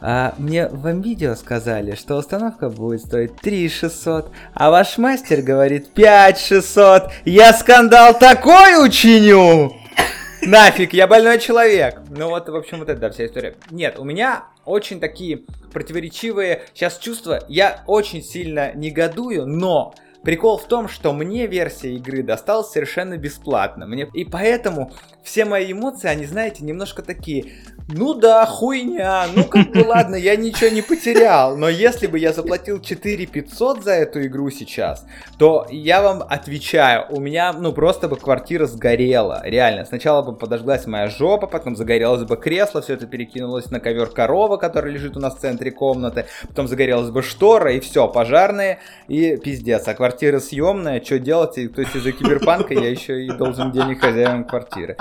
[0.00, 5.90] а мне в видео сказали, что установка будет стоить 3 600, а ваш мастер говорит
[5.92, 7.10] 5 600.
[7.24, 9.72] Я скандал такой учиню!
[10.42, 12.00] Нафиг, я больной человек.
[12.10, 13.56] Ну вот, в общем, вот это да, вся история.
[13.70, 15.42] Нет, у меня очень такие
[15.72, 17.44] противоречивые сейчас чувства.
[17.48, 19.94] Я очень сильно негодую, но
[20.26, 23.86] Прикол в том, что мне версия игры досталась совершенно бесплатно.
[23.86, 24.08] Мне...
[24.12, 24.90] И поэтому
[25.22, 27.52] все мои эмоции, они, знаете, немножко такие,
[27.88, 32.32] ну да, хуйня, ну как бы ладно, я ничего не потерял, но если бы я
[32.32, 35.06] заплатил 4 500 за эту игру сейчас,
[35.38, 39.84] то я вам отвечаю, у меня, ну просто бы квартира сгорела, реально.
[39.84, 44.56] Сначала бы подожглась моя жопа, потом загорелось бы кресло, все это перекинулось на ковер корова,
[44.56, 49.36] который лежит у нас в центре комнаты, потом загорелась бы штора, и все, пожарные, и
[49.36, 49.86] пиздец.
[49.86, 51.54] А квартира съемная, что делать?
[51.54, 54.96] То есть из-за киберпанка я еще и должен денег хозяевам квартиры.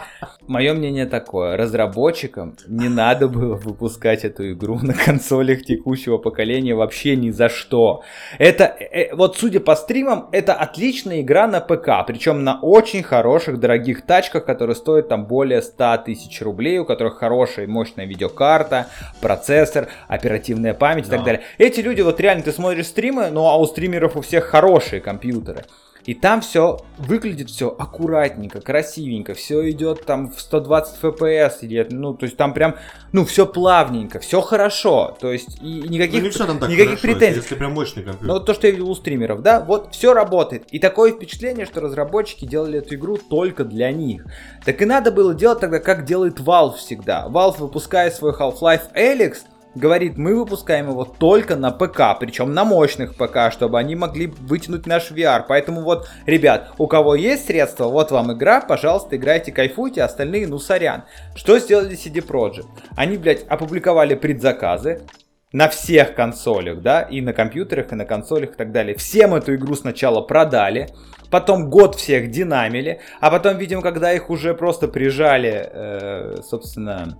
[0.47, 7.15] Мое мнение такое, разработчикам не надо было выпускать эту игру на консолях текущего поколения вообще
[7.15, 8.03] ни за что.
[8.37, 13.59] Это, э, вот судя по стримам, это отличная игра на ПК, причем на очень хороших,
[13.59, 18.87] дорогих тачках, которые стоят там более 100 тысяч рублей, у которых хорошая мощная видеокарта,
[19.21, 21.43] процессор, оперативная память и так далее.
[21.57, 25.63] Эти люди, вот реально, ты смотришь стримы, ну а у стримеров у всех хорошие компьютеры.
[26.05, 32.13] И там все выглядит все аккуратненько, красивенько, все идет там в 120 FPS идет, ну,
[32.13, 32.75] то есть там прям,
[33.11, 36.99] ну, все плавненько, все хорошо, то есть и никаких, ну, не все там так никаких
[36.99, 37.41] хорошо, претензий.
[37.41, 38.27] Если прям мощный компьютер.
[38.27, 40.65] Ну, вот то, что я видел у стримеров, да, вот все работает.
[40.71, 44.25] И такое впечатление, что разработчики делали эту игру только для них.
[44.63, 47.27] Так и надо было делать тогда, как делает Valve всегда.
[47.27, 49.37] Valve, выпуская свой Half-Life Alyx,
[49.75, 54.87] говорит, мы выпускаем его только на ПК, причем на мощных ПК, чтобы они могли вытянуть
[54.87, 55.43] наш VR.
[55.47, 60.57] Поэтому вот, ребят, у кого есть средства, вот вам игра, пожалуйста, играйте, кайфуйте, остальные, ну,
[60.57, 61.03] сорян.
[61.35, 62.67] Что сделали CD Projekt?
[62.95, 65.01] Они, блядь, опубликовали предзаказы,
[65.55, 68.93] на всех консолях, да, и на компьютерах, и на консолях и так далее.
[68.95, 70.89] Всем эту игру сначала продали,
[71.31, 77.17] потом год всех динамили, а потом, видимо, когда их уже просто прижали, э, собственно,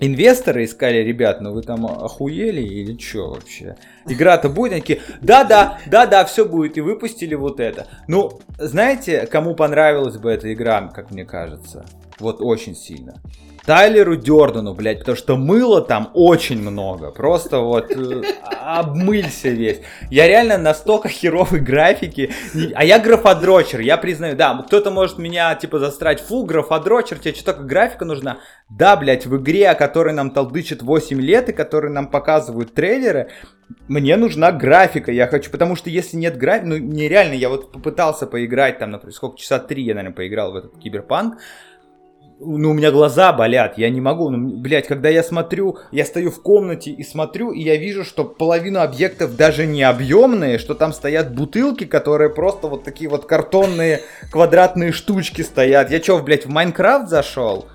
[0.00, 3.76] инвесторы искали, ребят, ну вы там охуели или что вообще?
[4.06, 4.72] Игра-то будет?
[4.72, 7.86] Они такие, да-да, да-да, все будет, и выпустили вот это.
[8.08, 11.84] Ну, знаете, кому понравилась бы эта игра, как мне кажется?
[12.18, 13.20] Вот очень сильно.
[13.64, 17.12] Тайлеру Дёрдану, блядь, потому что мыла там очень много.
[17.12, 18.22] Просто вот э,
[18.60, 19.82] обмылься весь.
[20.10, 22.32] Я реально настолько херовой графики.
[22.74, 24.36] А я графодрочер, я признаю.
[24.36, 26.20] Да, кто-то может меня, типа, застрать.
[26.20, 28.38] Фу, графодрочер, тебе что, только графика нужна?
[28.68, 33.30] Да, блядь, в игре, о которой нам толдычат 8 лет и которой нам показывают трейлеры,
[33.88, 38.26] мне нужна графика, я хочу, потому что если нет графики, ну, нереально, я вот попытался
[38.26, 41.38] поиграть там, например, сколько, часа три я, наверное, поиграл в этот киберпанк,
[42.44, 46.30] ну, у меня глаза болят, я не могу, ну, блядь, когда я смотрю, я стою
[46.30, 50.92] в комнате и смотрю, и я вижу, что половина объектов даже не объемные, что там
[50.92, 55.90] стоят бутылки, которые просто вот такие вот картонные квадратные штучки стоят.
[55.90, 57.66] Я чё, блядь, в Майнкрафт зашел?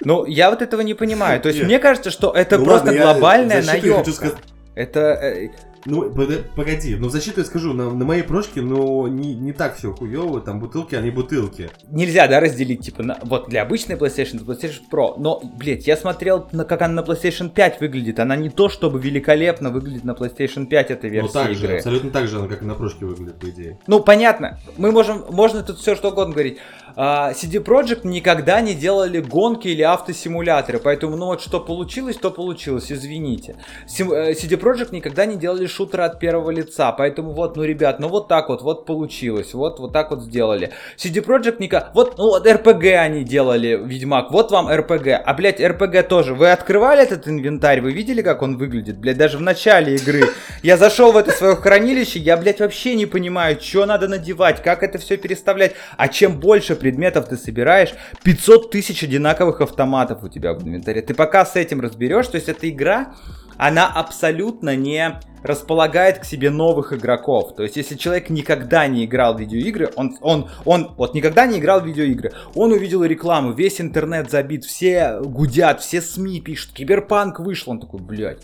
[0.00, 1.40] Ну, я вот этого не понимаю.
[1.40, 1.68] То есть, Нет.
[1.68, 4.32] мне кажется, что это ну, просто ладно, глобальная наебка.
[4.74, 5.50] Это...
[5.86, 9.76] Ну, погоди, ну в защиту я скажу, на, на моей прошке, ну, не, не так
[9.76, 11.70] все хуево, там бутылки, они бутылки.
[11.90, 16.48] Нельзя, да, разделить, типа, на, вот для обычной PlayStation, PlayStation Pro, но, блядь, я смотрел,
[16.52, 20.66] на, как она на PlayStation 5 выглядит, она не то, чтобы великолепно выглядит на PlayStation
[20.66, 21.68] 5 этой версии ну, так игры.
[21.68, 23.78] Же, абсолютно так же она, как и на прошке выглядит, по идее.
[23.86, 26.58] Ну, понятно, мы можем, можно тут все что угодно говорить.
[26.96, 32.30] Uh, CD Projekt никогда не делали гонки или автосимуляторы, поэтому, ну вот что получилось, то
[32.30, 33.56] получилось, извините.
[33.98, 38.06] Э, CD Projekt никогда не делали шутеры от первого лица, поэтому вот, ну, ребят, ну
[38.06, 40.70] вот так вот, вот получилось, вот, вот так вот сделали.
[40.96, 45.60] CD Projekt никогда, вот, ну вот RPG они делали, Ведьмак, вот вам RPG, а, блядь,
[45.60, 49.96] RPG тоже, вы открывали этот инвентарь, вы видели, как он выглядит, блядь, даже в начале
[49.96, 50.28] игры.
[50.62, 54.84] Я зашел в это свое хранилище, я, блядь, вообще не понимаю, что надо надевать, как
[54.84, 60.52] это все переставлять, а чем больше предметов ты собираешь, 500 тысяч одинаковых автоматов у тебя
[60.52, 61.00] в инвентаре.
[61.00, 63.14] Ты пока с этим разберешь, то есть эта игра,
[63.56, 67.54] она абсолютно не располагает к себе новых игроков.
[67.56, 71.58] То есть, если человек никогда не играл в видеоигры, он, он, он вот никогда не
[71.58, 77.40] играл в видеоигры, он увидел рекламу, весь интернет забит, все гудят, все СМИ пишут, киберпанк
[77.40, 78.42] вышел, он такой, блядь,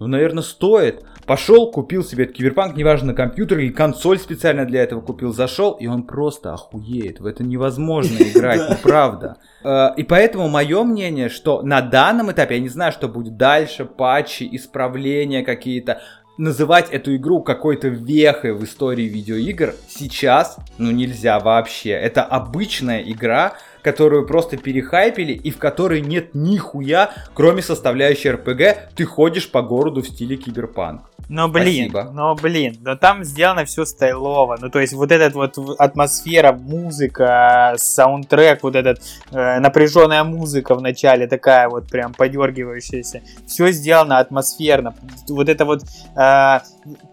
[0.00, 1.04] ну, наверное, стоит.
[1.26, 5.86] Пошел, купил себе этот киберпанк, неважно, компьютер или консоль специально для этого купил, зашел, и
[5.86, 7.20] он просто охуеет.
[7.20, 9.36] В это невозможно играть, ну правда.
[9.62, 13.84] Э, и поэтому мое мнение, что на данном этапе, я не знаю, что будет дальше,
[13.84, 16.00] патчи, исправления какие-то,
[16.40, 21.90] называть эту игру какой-то вехой в истории видеоигр сейчас, ну, нельзя вообще.
[21.90, 29.04] Это обычная игра, которую просто перехайпили и в которой нет нихуя, кроме составляющей РПГ, ты
[29.04, 31.02] ходишь по городу в стиле киберпанк.
[31.30, 32.12] Но блин, Спасибо.
[32.12, 34.58] но блин, но там сделано все стайлово.
[34.60, 39.00] Ну, то есть, вот эта вот атмосфера, музыка, саундтрек, вот этот
[39.30, 43.22] э, напряженная музыка в начале, такая вот прям подергивающаяся.
[43.46, 44.96] Все сделано атмосферно.
[45.28, 45.84] Вот это вот
[46.16, 46.58] э,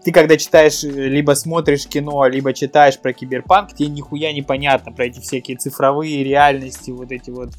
[0.04, 5.06] ты когда читаешь, либо смотришь кино, либо читаешь про киберпанк, тебе нихуя не понятно про
[5.06, 7.50] эти всякие цифровые реальности, вот эти вот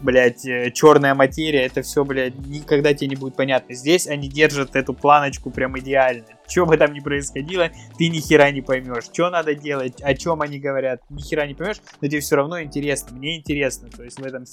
[0.00, 3.74] блядь, э, черная материя, это все, блядь, никогда тебе не будет понятно.
[3.74, 6.35] Здесь они держат эту планочку прям идеально.
[6.48, 9.04] Что бы там ни происходило, ты ни хера не поймешь.
[9.12, 12.62] Что надо делать, о чем они говорят, ни хера не поймешь, но тебе все равно
[12.62, 13.16] интересно.
[13.16, 13.88] Мне интересно.
[13.88, 14.44] То есть в этом,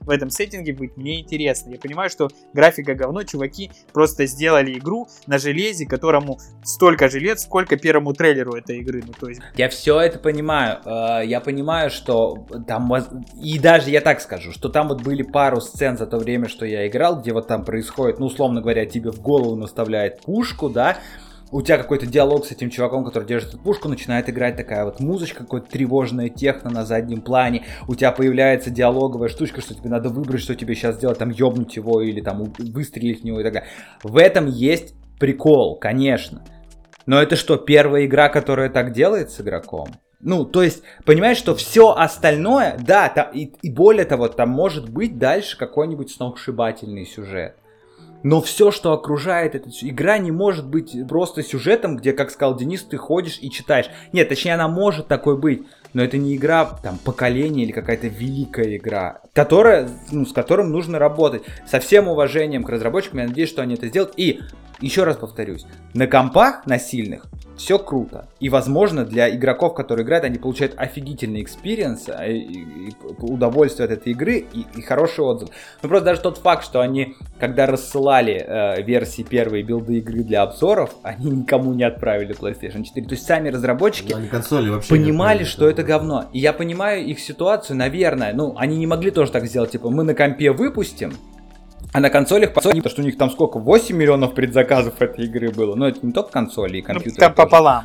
[0.00, 1.70] в этом сеттинге быть мне интересно.
[1.70, 7.40] Я понимаю, что графика говно, чуваки просто сделали игру на железе, которому столько же лет,
[7.40, 9.02] сколько первому трейлеру этой игры.
[9.06, 9.40] Ну, то есть...
[9.56, 10.80] Я все это понимаю.
[10.84, 12.92] Э, я понимаю, что там...
[13.40, 16.64] И даже я так скажу, что там вот были пару сцен за то время, что
[16.64, 20.98] я играл, где вот там происходит, ну, условно говоря, тебе в голову наставляет пушку, да,
[21.50, 25.00] у тебя какой-то диалог с этим чуваком, который держит эту пушку, начинает играть такая вот
[25.00, 30.08] музычка, какое-то тревожное техно на заднем плане, у тебя появляется диалоговая штучка, что тебе надо
[30.08, 33.52] выбрать, что тебе сейчас сделать, там ёбнуть его или там выстрелить в него и так
[33.52, 33.68] далее.
[34.02, 36.44] В этом есть прикол, конечно.
[37.06, 39.88] Но это что, первая игра, которая так делает с игроком?
[40.20, 44.88] Ну, то есть, понимаешь, что все остальное, да, там, и, и более того, там может
[44.88, 47.56] быть дальше какой-нибудь сногсшибательный сюжет.
[48.22, 52.82] Но все, что окружает эту игра, не может быть просто сюжетом, где, как сказал Денис,
[52.82, 53.86] ты ходишь и читаешь.
[54.12, 55.62] Нет, точнее, она может такой быть,
[55.92, 60.98] но это не игра, там, поколение или какая-то великая игра, которая, ну, с которым нужно
[60.98, 61.42] работать.
[61.66, 64.14] Со всем уважением к разработчикам, я надеюсь, что они это сделают.
[64.16, 64.40] И,
[64.80, 67.26] еще раз повторюсь, на компах, на сильных,
[67.58, 68.28] все круто.
[68.40, 72.24] И, возможно, для игроков, которые играют, они получают офигительный experience, а,
[73.18, 75.50] удовольствие от этой игры и, и хороший отзыв.
[75.82, 80.42] Но просто даже тот факт, что они, когда рассылали э, версии первой билды игры для
[80.42, 83.06] обзоров, они никому не отправили PlayStation 4.
[83.06, 86.26] То есть сами разработчики ну, понимали, что это говно.
[86.32, 88.32] И я понимаю их ситуацию, наверное.
[88.32, 91.12] Ну, они не могли тоже так сделать, типа, мы на компе выпустим,
[91.92, 95.50] а на консолях, по сути, что у них там сколько, 8 миллионов предзаказов этой игры
[95.50, 95.74] было.
[95.74, 97.14] Но это не только консоли и компьютеры.
[97.16, 97.84] Ну, там пополам.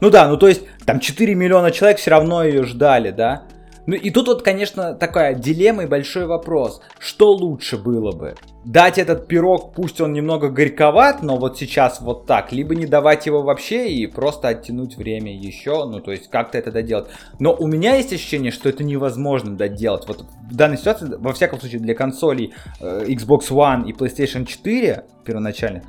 [0.00, 3.44] Ну да, ну то есть там 4 миллиона человек все равно ее ждали, да.
[3.86, 6.80] Ну и тут вот, конечно, такая дилемма и большой вопрос.
[6.98, 8.34] Что лучше было бы?
[8.64, 13.26] Дать этот пирог, пусть он немного горьковат, но вот сейчас вот так, либо не давать
[13.26, 17.08] его вообще и просто оттянуть время еще, ну то есть как-то это доделать.
[17.38, 20.08] Но у меня есть ощущение, что это невозможно доделать.
[20.08, 25.04] Вот в данной ситуации, во всяком случае, для консолей э, Xbox One и PlayStation 4
[25.26, 25.82] первоначально,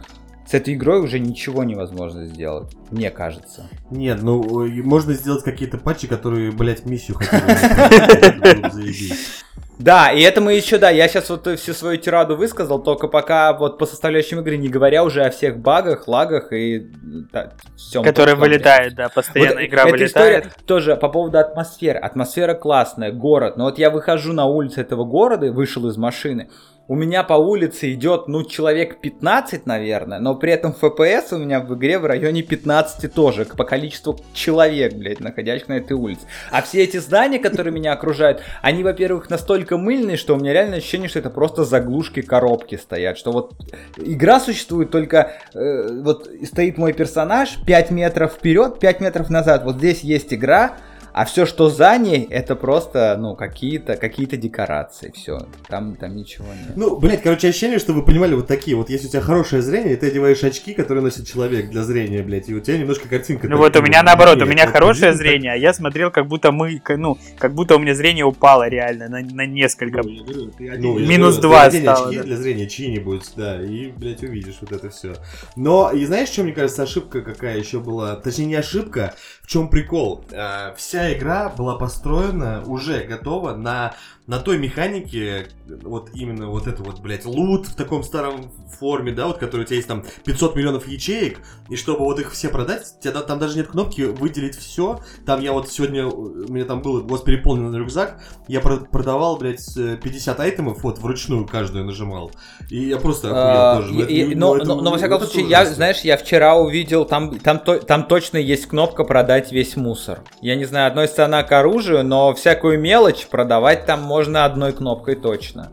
[0.48, 3.68] с этой игрой уже ничего невозможно сделать, мне кажется.
[3.90, 7.18] Нет, ну э, можно сделать какие-то патчи, которые, блядь, миссию.
[8.72, 9.44] Заебись.
[9.78, 13.54] Да, и это мы еще, да, я сейчас вот всю свою тираду высказал, только пока
[13.54, 16.92] вот по составляющим игры, не говоря уже о всех багах, лагах и
[17.34, 18.04] да, всем.
[18.04, 20.46] Который вылетает, да, постоянно Вот игра эта вылетает.
[20.46, 22.00] история тоже по поводу атмосферы.
[22.00, 23.58] Атмосфера классная, город.
[23.58, 26.50] Но вот я выхожу на улицу этого города, вышел из машины.
[26.88, 31.60] У меня по улице идет, ну, человек 15, наверное, но при этом FPS у меня
[31.60, 36.28] в игре в районе 15 тоже, по количеству человек, блядь, находящихся на этой улице.
[36.52, 40.76] А все эти здания, которые меня окружают, они, во-первых, настолько мыльные, что у меня реально
[40.76, 43.54] ощущение, что это просто заглушки коробки стоят, что вот
[43.98, 49.78] игра существует только, э, вот стоит мой персонаж 5 метров вперед, 5 метров назад, вот
[49.78, 50.78] здесь есть игра,
[51.18, 55.48] а все, что за ней, это просто, ну, какие-то какие декорации, все.
[55.70, 56.76] Там, там ничего нет.
[56.76, 58.76] Ну, блядь, короче, ощущение, что вы понимали вот такие.
[58.76, 62.22] Вот если у тебя хорошее зрение, и ты одеваешь очки, которые носит человек для зрения,
[62.22, 63.48] блядь, и у тебя немножко картинка...
[63.48, 66.52] Ну вот у меня ну, наоборот, у меня хорошее зрение, а я смотрел, как будто
[66.52, 70.04] мы, ну, как будто у меня зрение упало реально на, на несколько.
[70.04, 72.24] Ну, я говорю, Минус два стало, очки да.
[72.24, 75.14] для зрения чьи-нибудь, да, и, блядь, увидишь вот это все.
[75.56, 78.18] Но, и знаешь, что, мне кажется, ошибка какая еще была?
[78.18, 79.14] Точнее, не ошибка,
[79.46, 80.26] в чем прикол?
[80.34, 83.94] А, вся игра была построена, уже готова на,
[84.28, 85.48] на той механике,
[85.84, 89.66] вот именно вот это вот, блядь, лут в таком старом форме, да, вот, который у
[89.66, 93.58] тебя есть там 500 миллионов ячеек, и чтобы вот их все продать, тебя там даже
[93.58, 95.00] нет кнопки выделить все.
[95.28, 99.60] Там я вот сегодня, у меня там был вот переполненный рюкзак, я про- продавал, блядь,
[99.62, 102.32] с, э, 50 айтемов, вот, вручную каждую нажимал.
[102.72, 104.36] И я просто А, охуел тоже.
[104.36, 108.08] Ну, ну, Но, во всяком это случае, я, знаешь, я вчера увидел, там, там, там
[108.08, 110.22] точно есть кнопка продать весь мусор.
[110.42, 115.16] Я не знаю, относится она к оружию, но всякую мелочь продавать там можно одной кнопкой
[115.16, 115.72] точно.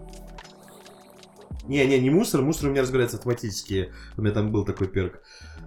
[1.67, 3.93] Не, не, не мусор, мусор у меня разбирается автоматически.
[4.17, 5.21] У меня там был такой перк.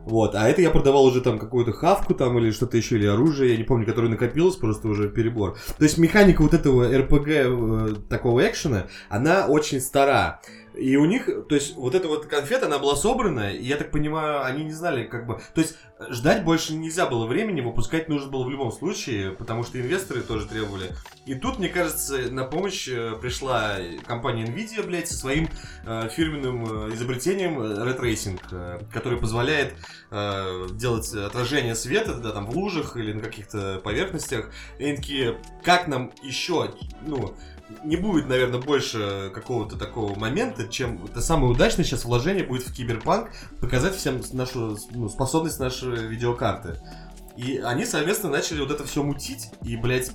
[0.05, 3.53] Вот, а это я продавал уже там какую-то хавку там или что-то еще, или оружие,
[3.53, 5.57] я не помню, которое накопилось, просто уже перебор.
[5.79, 10.41] То есть механика вот этого РПГ, э, такого экшена, она очень стара.
[10.77, 13.91] И у них, то есть вот эта вот конфета, она была собрана, и я так
[13.91, 15.39] понимаю, они не знали, как бы...
[15.53, 15.77] То есть
[16.09, 20.47] ждать больше нельзя было времени, выпускать нужно было в любом случае, потому что инвесторы тоже
[20.47, 20.91] требовали.
[21.25, 25.47] И тут, мне кажется, на помощь э, пришла компания Nvidia, блядь, со своим
[25.85, 29.73] э, фирменным э, изобретением э, Red Racing, э, который позволяет
[30.11, 34.51] э, делать отражение света, да, там в лужах или на каких-то поверхностях.
[34.79, 36.71] И они такие, как нам еще,
[37.01, 37.35] ну,
[37.83, 42.73] не будет, наверное, больше какого-то такого момента, чем это самое удачное сейчас вложение будет в
[42.73, 46.79] киберпанк показать всем нашу ну, способность нашей видеокарты.
[47.37, 50.11] И они совместно начали вот это все мутить, и, блядь,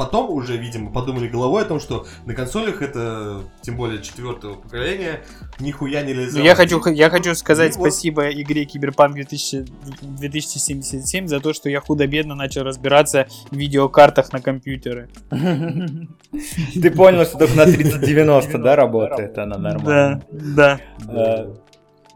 [0.00, 5.20] потом уже, видимо, подумали головой о том, что на консолях это, тем более четвертого поколения,
[5.58, 6.46] нихуя не Ну, реализовано.
[6.46, 9.66] я хочу, я хочу сказать И вот- спасибо игре Киберпанк 2000
[10.02, 15.10] 2077 за то, что я худо-бедно начал разбираться в видеокартах на компьютеры.
[15.30, 20.22] Ты понял, что только на 3090, да, работает она нормально?
[20.32, 21.46] Да, да.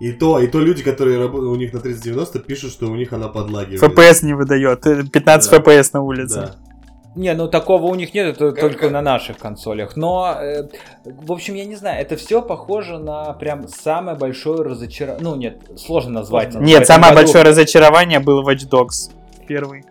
[0.00, 3.12] И то, и то люди, которые работают у них на 3090, пишут, что у них
[3.12, 3.82] она подлагивает.
[3.82, 4.86] FPS не выдает.
[4.86, 5.56] э, 15 Да.
[5.58, 6.34] FPS на улице.
[6.34, 6.54] Да.
[7.16, 8.90] Не, ну такого у них нет, это Как- только как?
[8.92, 9.96] на наших консолях.
[9.96, 10.68] Но, э,
[11.04, 15.22] в общем, я не знаю, это все похоже на прям самое большое разочарование.
[15.24, 16.54] Ну, нет, сложно назвать.
[16.54, 19.12] Нет, самое году- большое разочарование был Watch Dogs.
[19.46, 19.84] Первый.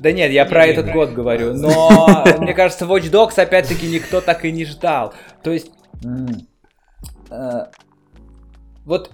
[0.00, 1.14] Да нет, я про Не, этот не, год не.
[1.14, 1.54] говорю.
[1.54, 5.14] Но, мне кажется, Watch Dogs опять-таки никто так и не ждал.
[5.42, 5.70] То есть,
[7.30, 7.66] э,
[8.84, 9.10] вот,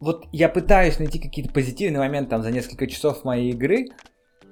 [0.00, 3.86] вот я пытаюсь найти какие-то позитивные моменты там за несколько часов моей игры,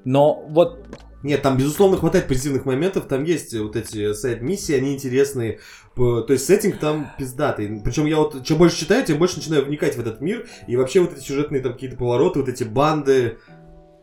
[0.04, 0.86] но вот
[1.22, 3.06] Нет, там, безусловно, хватает позитивных моментов.
[3.06, 5.60] Там есть вот эти сайт-миссии, они интересные.
[5.94, 7.80] То есть сеттинг там пиздатый.
[7.84, 10.46] Причем я вот, чем больше читаю, тем больше начинаю вникать в этот мир.
[10.66, 13.36] И вообще вот эти сюжетные там какие-то повороты, вот эти банды.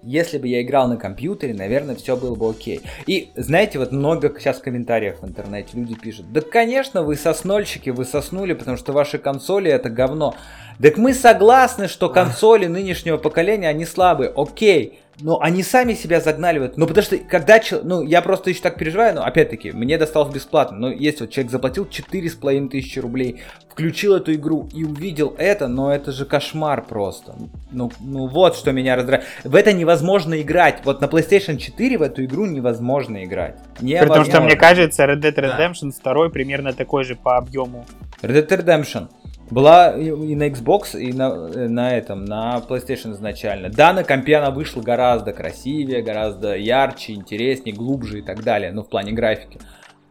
[0.03, 2.81] Если бы я играл на компьютере, наверное, все было бы окей.
[3.07, 8.05] И знаете, вот много сейчас комментариев в интернете люди пишут, да, конечно, вы соснольщики, вы
[8.05, 10.35] соснули, потому что ваши консоли это говно.
[10.79, 14.99] Так мы согласны, что консоли нынешнего поколения, они слабые, окей.
[15.19, 16.79] Ну, они сами себя загнали в это.
[16.79, 17.59] Ну, потому что, когда...
[17.59, 20.77] чел- Ну, я просто еще так переживаю, но, опять-таки, мне досталось бесплатно.
[20.77, 25.93] Но если вот человек заплатил 4,5 тысячи рублей, включил эту игру и увидел это, но
[25.93, 27.35] это же кошмар просто.
[27.71, 29.27] Ну, ну вот что меня раздражает.
[29.43, 30.81] В это невозможно играть.
[30.83, 33.57] Вот на PlayStation 4 в эту игру невозможно играть.
[33.79, 35.57] При том, что мне кажется, Red Dead Да.
[35.57, 37.85] Redemption 2 примерно такой же по объему.
[38.21, 39.07] Red Dead Redemption
[39.49, 43.69] была и на Xbox, и на, э, на этом, на PlayStation изначально.
[43.69, 48.83] Да, на компе она вышла гораздо красивее, гораздо ярче, интереснее, глубже и так далее, ну,
[48.83, 49.59] в плане графики.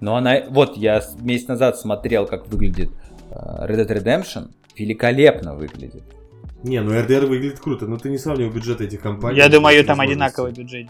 [0.01, 2.91] Но она, вот, я месяц назад смотрел, как выглядит
[3.31, 6.05] э, Red Dead Redemption, великолепно выглядит.
[6.63, 9.39] Не, ну RDR выглядит круто, но ты не сравнивай бюджеты этих компаний.
[9.39, 10.89] Я думаю, там одинаковый бюджет.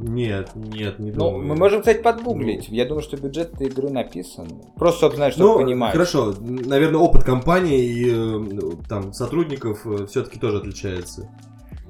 [0.00, 1.46] Нет, нет, не Ну, думаю.
[1.48, 2.68] мы можем, кстати, подгуглить.
[2.68, 4.46] Я думаю, что бюджет этой игры написан.
[4.76, 5.92] Просто, чтобы знать, чтобы Ну, понимать.
[5.92, 11.28] хорошо, наверное, опыт компании и э, там сотрудников все-таки тоже отличается.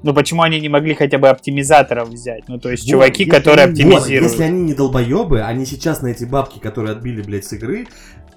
[0.01, 2.45] Ну почему они не могли хотя бы оптимизаторов взять?
[2.47, 4.23] Ну то есть Вот, чуваки, если которые они- оптимизируют.
[4.23, 7.85] вот, если они не долбоебы, они сейчас на эти бабки, которые отбили, блядь, с игры,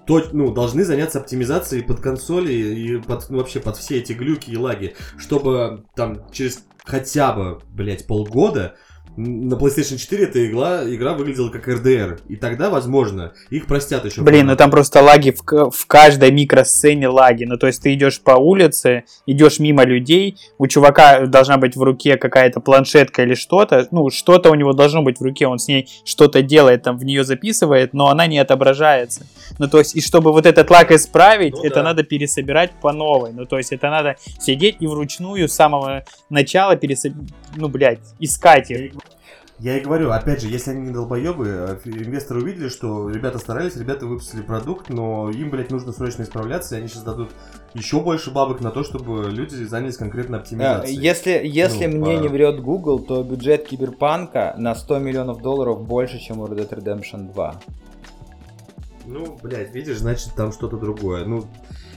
[0.05, 4.51] то, ну, должны заняться оптимизацией под консоли и под, ну, вообще под все эти глюки
[4.51, 8.75] и лаги, чтобы там через хотя бы, блядь, полгода
[9.17, 12.21] на PlayStation 4 эта игра, игра выглядела как RDR.
[12.29, 14.23] И тогда, возможно, их простят еще.
[14.23, 17.45] Блин, ну там просто лаги в, в каждой микросцене лаги.
[17.45, 21.83] Ну то есть ты идешь по улице, идешь мимо людей, у чувака должна быть в
[21.83, 23.87] руке какая-то планшетка или что-то.
[23.91, 27.05] Ну что-то у него должно быть в руке, он с ней что-то делает, там в
[27.05, 29.27] нее записывает, но она не отображается.
[29.59, 31.83] Ну то есть и чтобы вот этот лаг исправить, Ну это да.
[31.83, 33.33] надо пересобирать по новой.
[33.33, 37.13] Ну то есть это надо сидеть и вручную с самого начала пересоб...
[37.57, 38.93] ну блядь, искать их.
[39.59, 43.77] Я и говорю, опять же, если они не долбоебы, э, инвесторы увидели, что ребята старались,
[43.77, 47.31] ребята выпустили продукт, но им, блядь, нужно срочно исправляться, и они сейчас дадут
[47.73, 50.99] еще больше бабок на то, чтобы люди занялись конкретно оптимизацией.
[51.01, 55.87] Если, если Ну, мне по- не врет Google, то бюджет Киберпанка на 100 миллионов долларов
[55.87, 57.55] больше, чем у Red Dead Redemption 2.
[59.07, 61.25] Ну, блядь, видишь, значит там что-то другое.
[61.25, 61.45] Ну,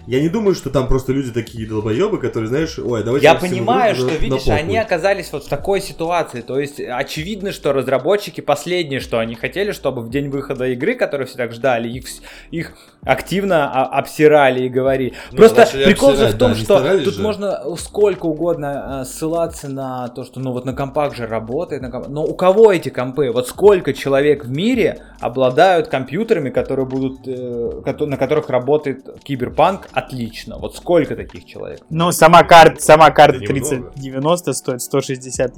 [0.08, 3.26] я не думаю, что там просто люди такие долбоебы, которые, знаешь, ой, давайте...
[3.26, 4.60] Я понимаю, что, да видишь, похуй.
[4.60, 6.42] они оказались вот в такой ситуации.
[6.42, 11.28] То есть, очевидно, что разработчики последнее, что они хотели, чтобы в день выхода игры, которую
[11.28, 12.06] все так ждали, их,
[12.52, 12.74] их
[13.06, 15.14] активно обсирали и говорили.
[15.32, 17.22] Ну, Просто прикол же обсирать, в том, да, что тут же.
[17.22, 21.90] можно сколько угодно а, ссылаться на то, что ну вот на компах же работает, на
[21.92, 23.32] комп- но у кого эти компы?
[23.32, 30.58] Вот сколько человек в мире обладают компьютерами, которые будут, э, на которых работает киберпанк отлично?
[30.58, 31.82] Вот сколько таких человек?
[31.90, 33.92] Ну, сама карта, сама карта Да немного.
[33.92, 35.54] 3090 стоит 160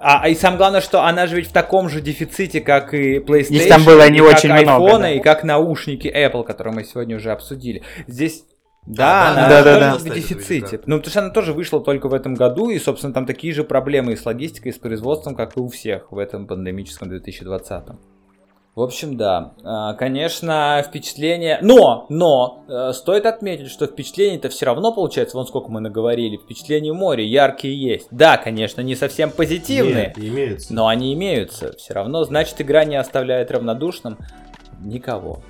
[0.00, 3.18] А, а и самое главное, что она же ведь в таком же дефиците, как и
[3.18, 5.10] PlayStation, Их там было и не как очень iPhone, много, да.
[5.10, 7.82] и как наушники Apple, которые мы сегодня уже обсудили.
[8.06, 8.44] Здесь
[8.88, 9.98] да, да, она да, да, да.
[9.98, 10.80] в дефиците.
[10.86, 13.62] Ну, потому что она тоже вышла только в этом году, и, собственно, там такие же
[13.62, 17.84] проблемы и с логистикой, и с производством, как и у всех в этом пандемическом 2020.
[18.78, 21.58] В общем, да, А, конечно, впечатление...
[21.62, 26.92] Но, но, э, стоит отметить, что впечатление-то все равно получается, вон сколько мы наговорили, впечатления
[26.92, 28.06] моря яркие есть.
[28.12, 30.72] Да, конечно, не совсем позитивные, Нет, имеются.
[30.72, 31.72] но они имеются.
[31.76, 34.16] Все равно, значит, игра не оставляет равнодушным
[34.80, 35.40] никого.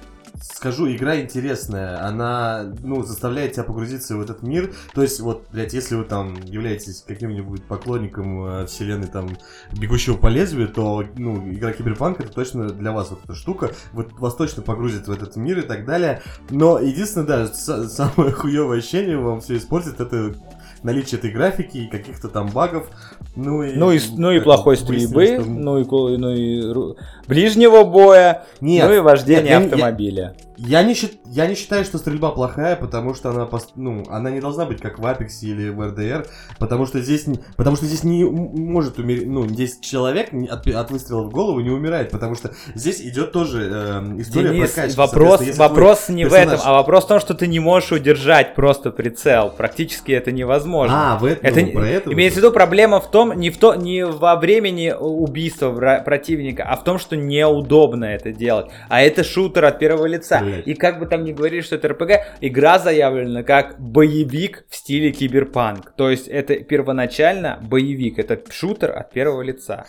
[0.43, 4.72] Скажу, игра интересная, она, ну, заставляет тебя погрузиться в этот мир.
[4.95, 9.30] То есть, вот, блядь, если вы там являетесь каким-нибудь поклонником э, вселенной там
[9.72, 13.70] Бегущего по лезвию, то, ну, игра Киберпанк это точно для вас вот эта штука.
[13.93, 16.22] Вот вас точно погрузит в этот мир и так далее.
[16.51, 20.34] Но единственное, да, с- самое хуевое ощущение вам все испортит, это
[20.82, 22.89] наличие этой графики и каких-то там багов.
[23.34, 25.84] Ну и, Ну и, ну и плохой стрельбы, что- ну и,
[26.16, 26.95] ну и
[27.29, 30.35] ближнего боя, Нет, ну и вождение нет, я не- я- автомобиля.
[30.59, 34.64] Я не, я не считаю, что стрельба плохая, потому что она, ну, она не должна
[34.66, 36.26] быть как в Apex или в RDR,
[36.59, 37.26] потому что здесь,
[37.57, 41.70] потому что здесь не может умереть, ну, здесь человек от, от выстрела в голову не
[41.70, 44.97] умирает, потому что здесь идет тоже э, история Денис, прокачки.
[44.99, 48.57] вопрос, вопрос не в персонаж- этом, а вопрос в том, что ты не можешь удержать
[48.57, 49.55] просто прицел.
[49.57, 51.12] Практически это невозможно.
[51.14, 52.12] А, в этом, Это ну, про это.
[52.12, 55.70] Имеется в виду проблема в том, не, в то, не во времени убийства
[56.05, 58.66] противника, а в том, что неудобно это делать.
[58.89, 60.41] А это шутер от первого лица.
[60.41, 60.66] Блядь.
[60.66, 62.11] И как бы там ни говорили, что это РПГ,
[62.41, 65.93] игра заявлена как боевик в стиле киберпанк.
[65.97, 69.87] То есть это первоначально боевик, это шутер от первого лица.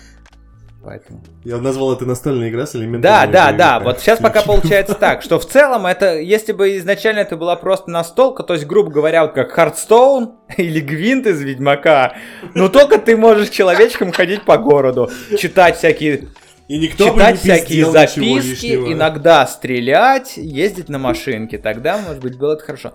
[0.81, 1.21] Поэтому.
[1.43, 3.79] Я назвал это настольная игра с элементами Да, да, да.
[3.81, 7.91] Вот сейчас пока получается так, что в целом это, если бы изначально это была просто
[7.91, 12.13] настолка, то есть, грубо говоря, вот как Hearthstone или Гвинт из Ведьмака,
[12.53, 16.29] но только ты можешь человечком ходить по городу, читать всякие
[16.69, 21.57] И никто бы читать не всякие записки, иногда стрелять, ездить на машинке.
[21.57, 22.93] Тогда, может быть, было это хорошо.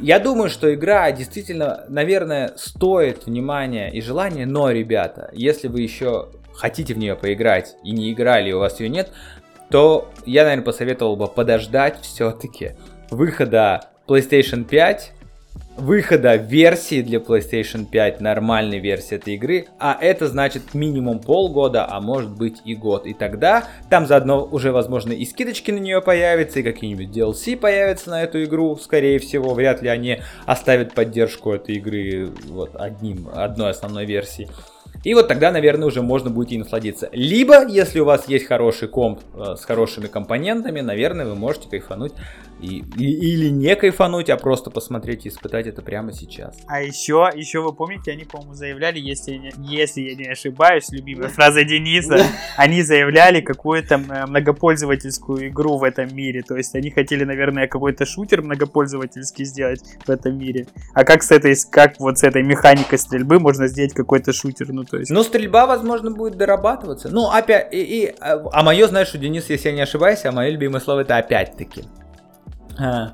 [0.00, 6.28] Я думаю, что игра действительно, наверное, стоит внимания и желания, но, ребята, если вы еще
[6.52, 9.10] хотите в нее поиграть и не играли, и у вас ее нет,
[9.68, 12.76] то я, наверное, посоветовал бы подождать все-таки
[13.10, 15.12] выхода PlayStation 5,
[15.78, 22.00] выхода версии для PlayStation 5, нормальной версии этой игры, а это значит минимум полгода, а
[22.00, 23.06] может быть и год.
[23.06, 28.10] И тогда там заодно уже, возможно, и скидочки на нее появятся, и какие-нибудь DLC появятся
[28.10, 29.54] на эту игру, скорее всего.
[29.54, 34.48] Вряд ли они оставят поддержку этой игры вот одним, одной основной версии.
[35.04, 37.08] И вот тогда, наверное, уже можно будет и насладиться.
[37.12, 42.12] Либо, если у вас есть хороший комп э, с хорошими компонентами, наверное, вы можете кайфануть
[42.60, 46.56] и, и- или не кайфануть, а просто посмотреть и испытать это прямо сейчас.
[46.66, 50.88] А еще, еще вы помните, они, по-моему, заявляли, если, я не- если я не ошибаюсь,
[50.90, 52.18] любимая фраза Дениса,
[52.56, 56.42] они заявляли какую-то э, многопользовательскую игру в этом мире.
[56.42, 60.66] То есть они хотели, наверное, какой-то шутер многопользовательский сделать в этом мире.
[60.94, 64.68] А как с этой, как вот с этой механикой стрельбы можно сделать какой-то шутер?
[64.72, 65.10] Ну, то есть...
[65.10, 67.08] Ну, стрельба, возможно, будет дорабатываться.
[67.08, 70.32] Ну, опять, и, и, а а мое, знаешь, у Денис, если я не ошибаюсь, а
[70.32, 71.82] мое любимое слово это опять-таки.
[72.80, 73.12] А.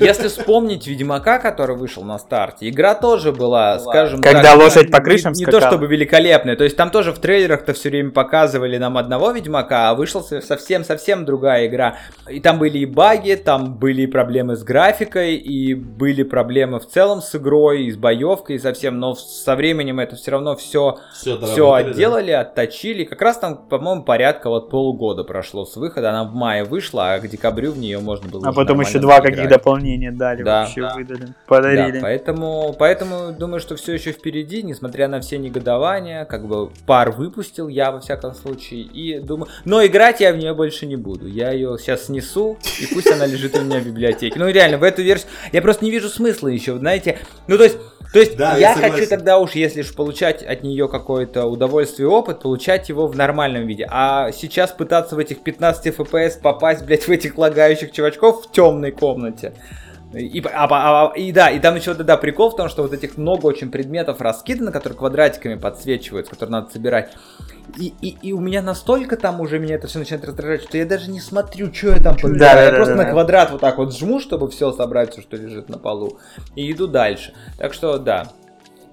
[0.00, 4.98] Если вспомнить Ведьмака, который вышел на старте, игра тоже была, скажем Когда так, лошадь по
[4.98, 5.70] не- крышам Не, то скакала.
[5.72, 6.56] чтобы великолепная.
[6.56, 10.40] То есть там тоже в трейлерах-то все время показывали нам одного Ведьмака, а вышла со-
[10.40, 11.96] совсем-совсем другая игра.
[12.28, 16.86] И там были и баги, там были и проблемы с графикой, и были проблемы в
[16.86, 18.98] целом с игрой, и с боевкой, и совсем.
[18.98, 23.04] Но со временем это все равно все Все, все отделали, отточили.
[23.04, 26.10] Как раз там, по-моему, порядка вот полугода прошло с выхода.
[26.10, 29.20] Она в мае вышла, а к декабрю в нее можно было А потом еще два
[29.20, 29.45] поиграть.
[29.46, 30.60] Каких дополнения дали, Да.
[30.62, 30.94] вообще Да.
[30.94, 32.00] выдали, Да, подарили.
[32.00, 37.68] поэтому, поэтому думаю, что все еще впереди, несмотря на все негодования, как бы пар выпустил
[37.68, 41.50] я во всяком случае, и думаю, но играть я в нее больше не буду, я
[41.52, 44.38] ее сейчас снесу, и пусть она лежит у меня в библиотеке.
[44.38, 47.18] Ну реально, в эту версию, я просто не вижу смысла еще, знаете,
[47.48, 47.76] ну то есть,
[48.12, 48.94] то есть Да, я я согласен.
[48.94, 53.16] хочу тогда уж, если уж получать от нее какое-то удовольствие и опыт, получать его в
[53.16, 58.46] нормальном виде, а сейчас пытаться в этих 15 FPS попасть, блядь, в этих лагающих чувачков
[58.46, 59.25] в темной комнате.
[60.12, 62.82] И, а- а- а- и да, и там еще да, да, прикол в том, что
[62.82, 67.12] вот этих много очень предметов раскидано, которые квадратиками подсвечиваются, которые надо собирать.
[67.76, 70.86] И, и, и у меня настолько там уже меня это все начинает раздражать, что я
[70.86, 72.38] даже не смотрю, что я там подбираю.
[72.38, 73.10] Да, да, я да, просто да, на да.
[73.10, 76.18] квадрат вот так вот жму, чтобы все собрать, все, что лежит на полу.
[76.54, 77.34] И иду дальше.
[77.58, 78.28] Так что да.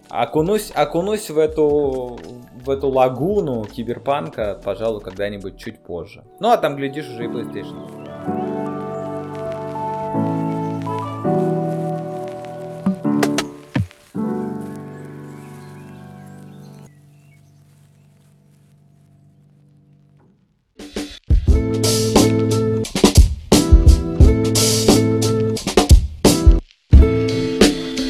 [0.10, 2.20] Окунусь, окунусь в эту,
[2.64, 6.24] в эту лагуну киберпанка, пожалуй, когда-нибудь чуть позже.
[6.40, 8.63] Ну, а там, глядишь, уже и PlayStation.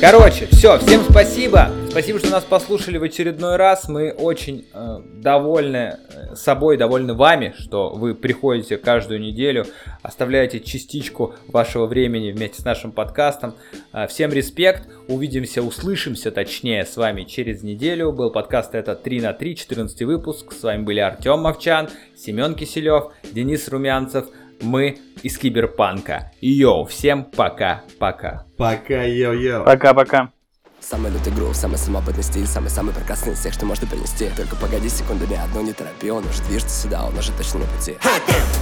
[0.03, 1.71] Короче, все, всем спасибо.
[1.89, 3.87] Спасибо, что нас послушали в очередной раз.
[3.87, 9.65] Мы очень э, довольны э, собой, довольны вами, что вы приходите каждую неделю,
[10.01, 13.55] оставляете частичку вашего времени вместе с нашим подкастом.
[13.93, 14.89] Э, всем респект.
[15.07, 18.11] Увидимся, услышимся, точнее, с вами через неделю.
[18.11, 20.51] Был подкаст это 3 на 3, 14 выпуск.
[20.51, 24.25] С вами были Артем Мовчан, Семен Киселев, Денис Румянцев.
[24.63, 26.31] Мы из Киберпанка.
[26.39, 28.45] Йоу, всем пока-пока.
[28.57, 29.65] Пока, йо-йо.
[29.65, 30.31] Пока-пока.
[30.79, 34.89] Самый лютый грув, самый самобытный стиль Самый-самый прекрасный из всех, что можно принести Только погоди
[34.89, 37.95] секунду, ни одну не торопи Он уже движется сюда, он уже точно на пути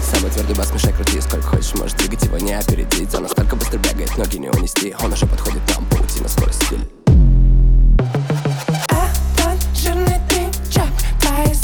[0.04, 3.80] Самый твердый бас, мешай крути, сколько хочешь Можешь двигать его, не опередить Он настолько быстро
[3.80, 6.88] бегает, ноги не унести Он уже подходит там, паутина, скорость, стиль
[8.88, 11.56] Этот жирный тычок, твои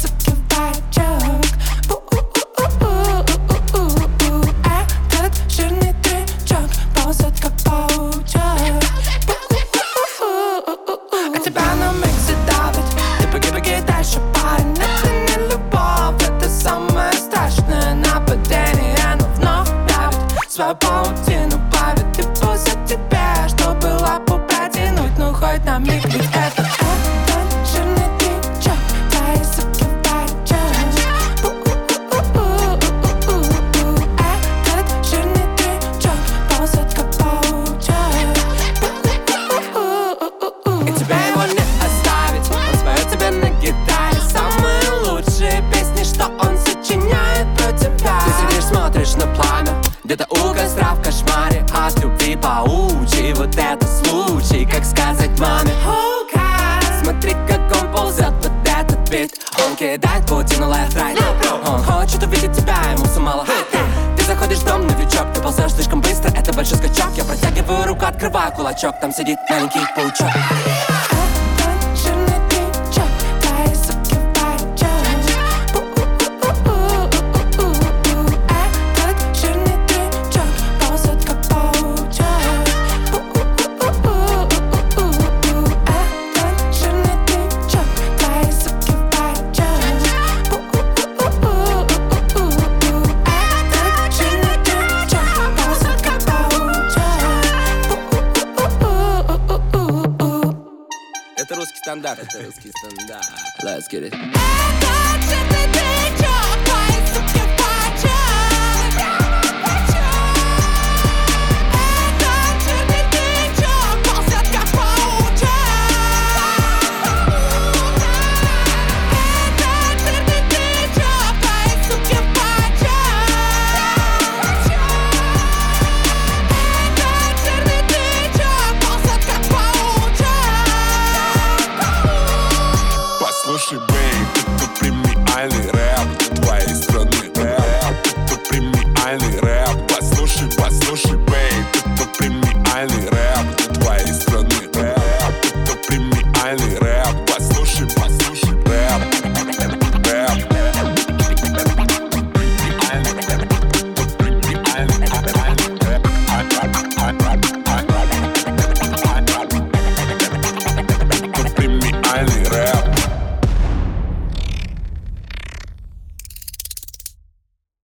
[59.18, 61.20] спит Он кидает паутину лайфрайд
[61.68, 63.46] Он хочет увидеть тебя, ему все мало
[64.18, 67.88] Ты заходишь в дом, на новичок, ты ползешь слишком быстро Это большой скачок, я протягиваю
[67.88, 70.28] руку, открываю кулачок Там сидит маленький паучок.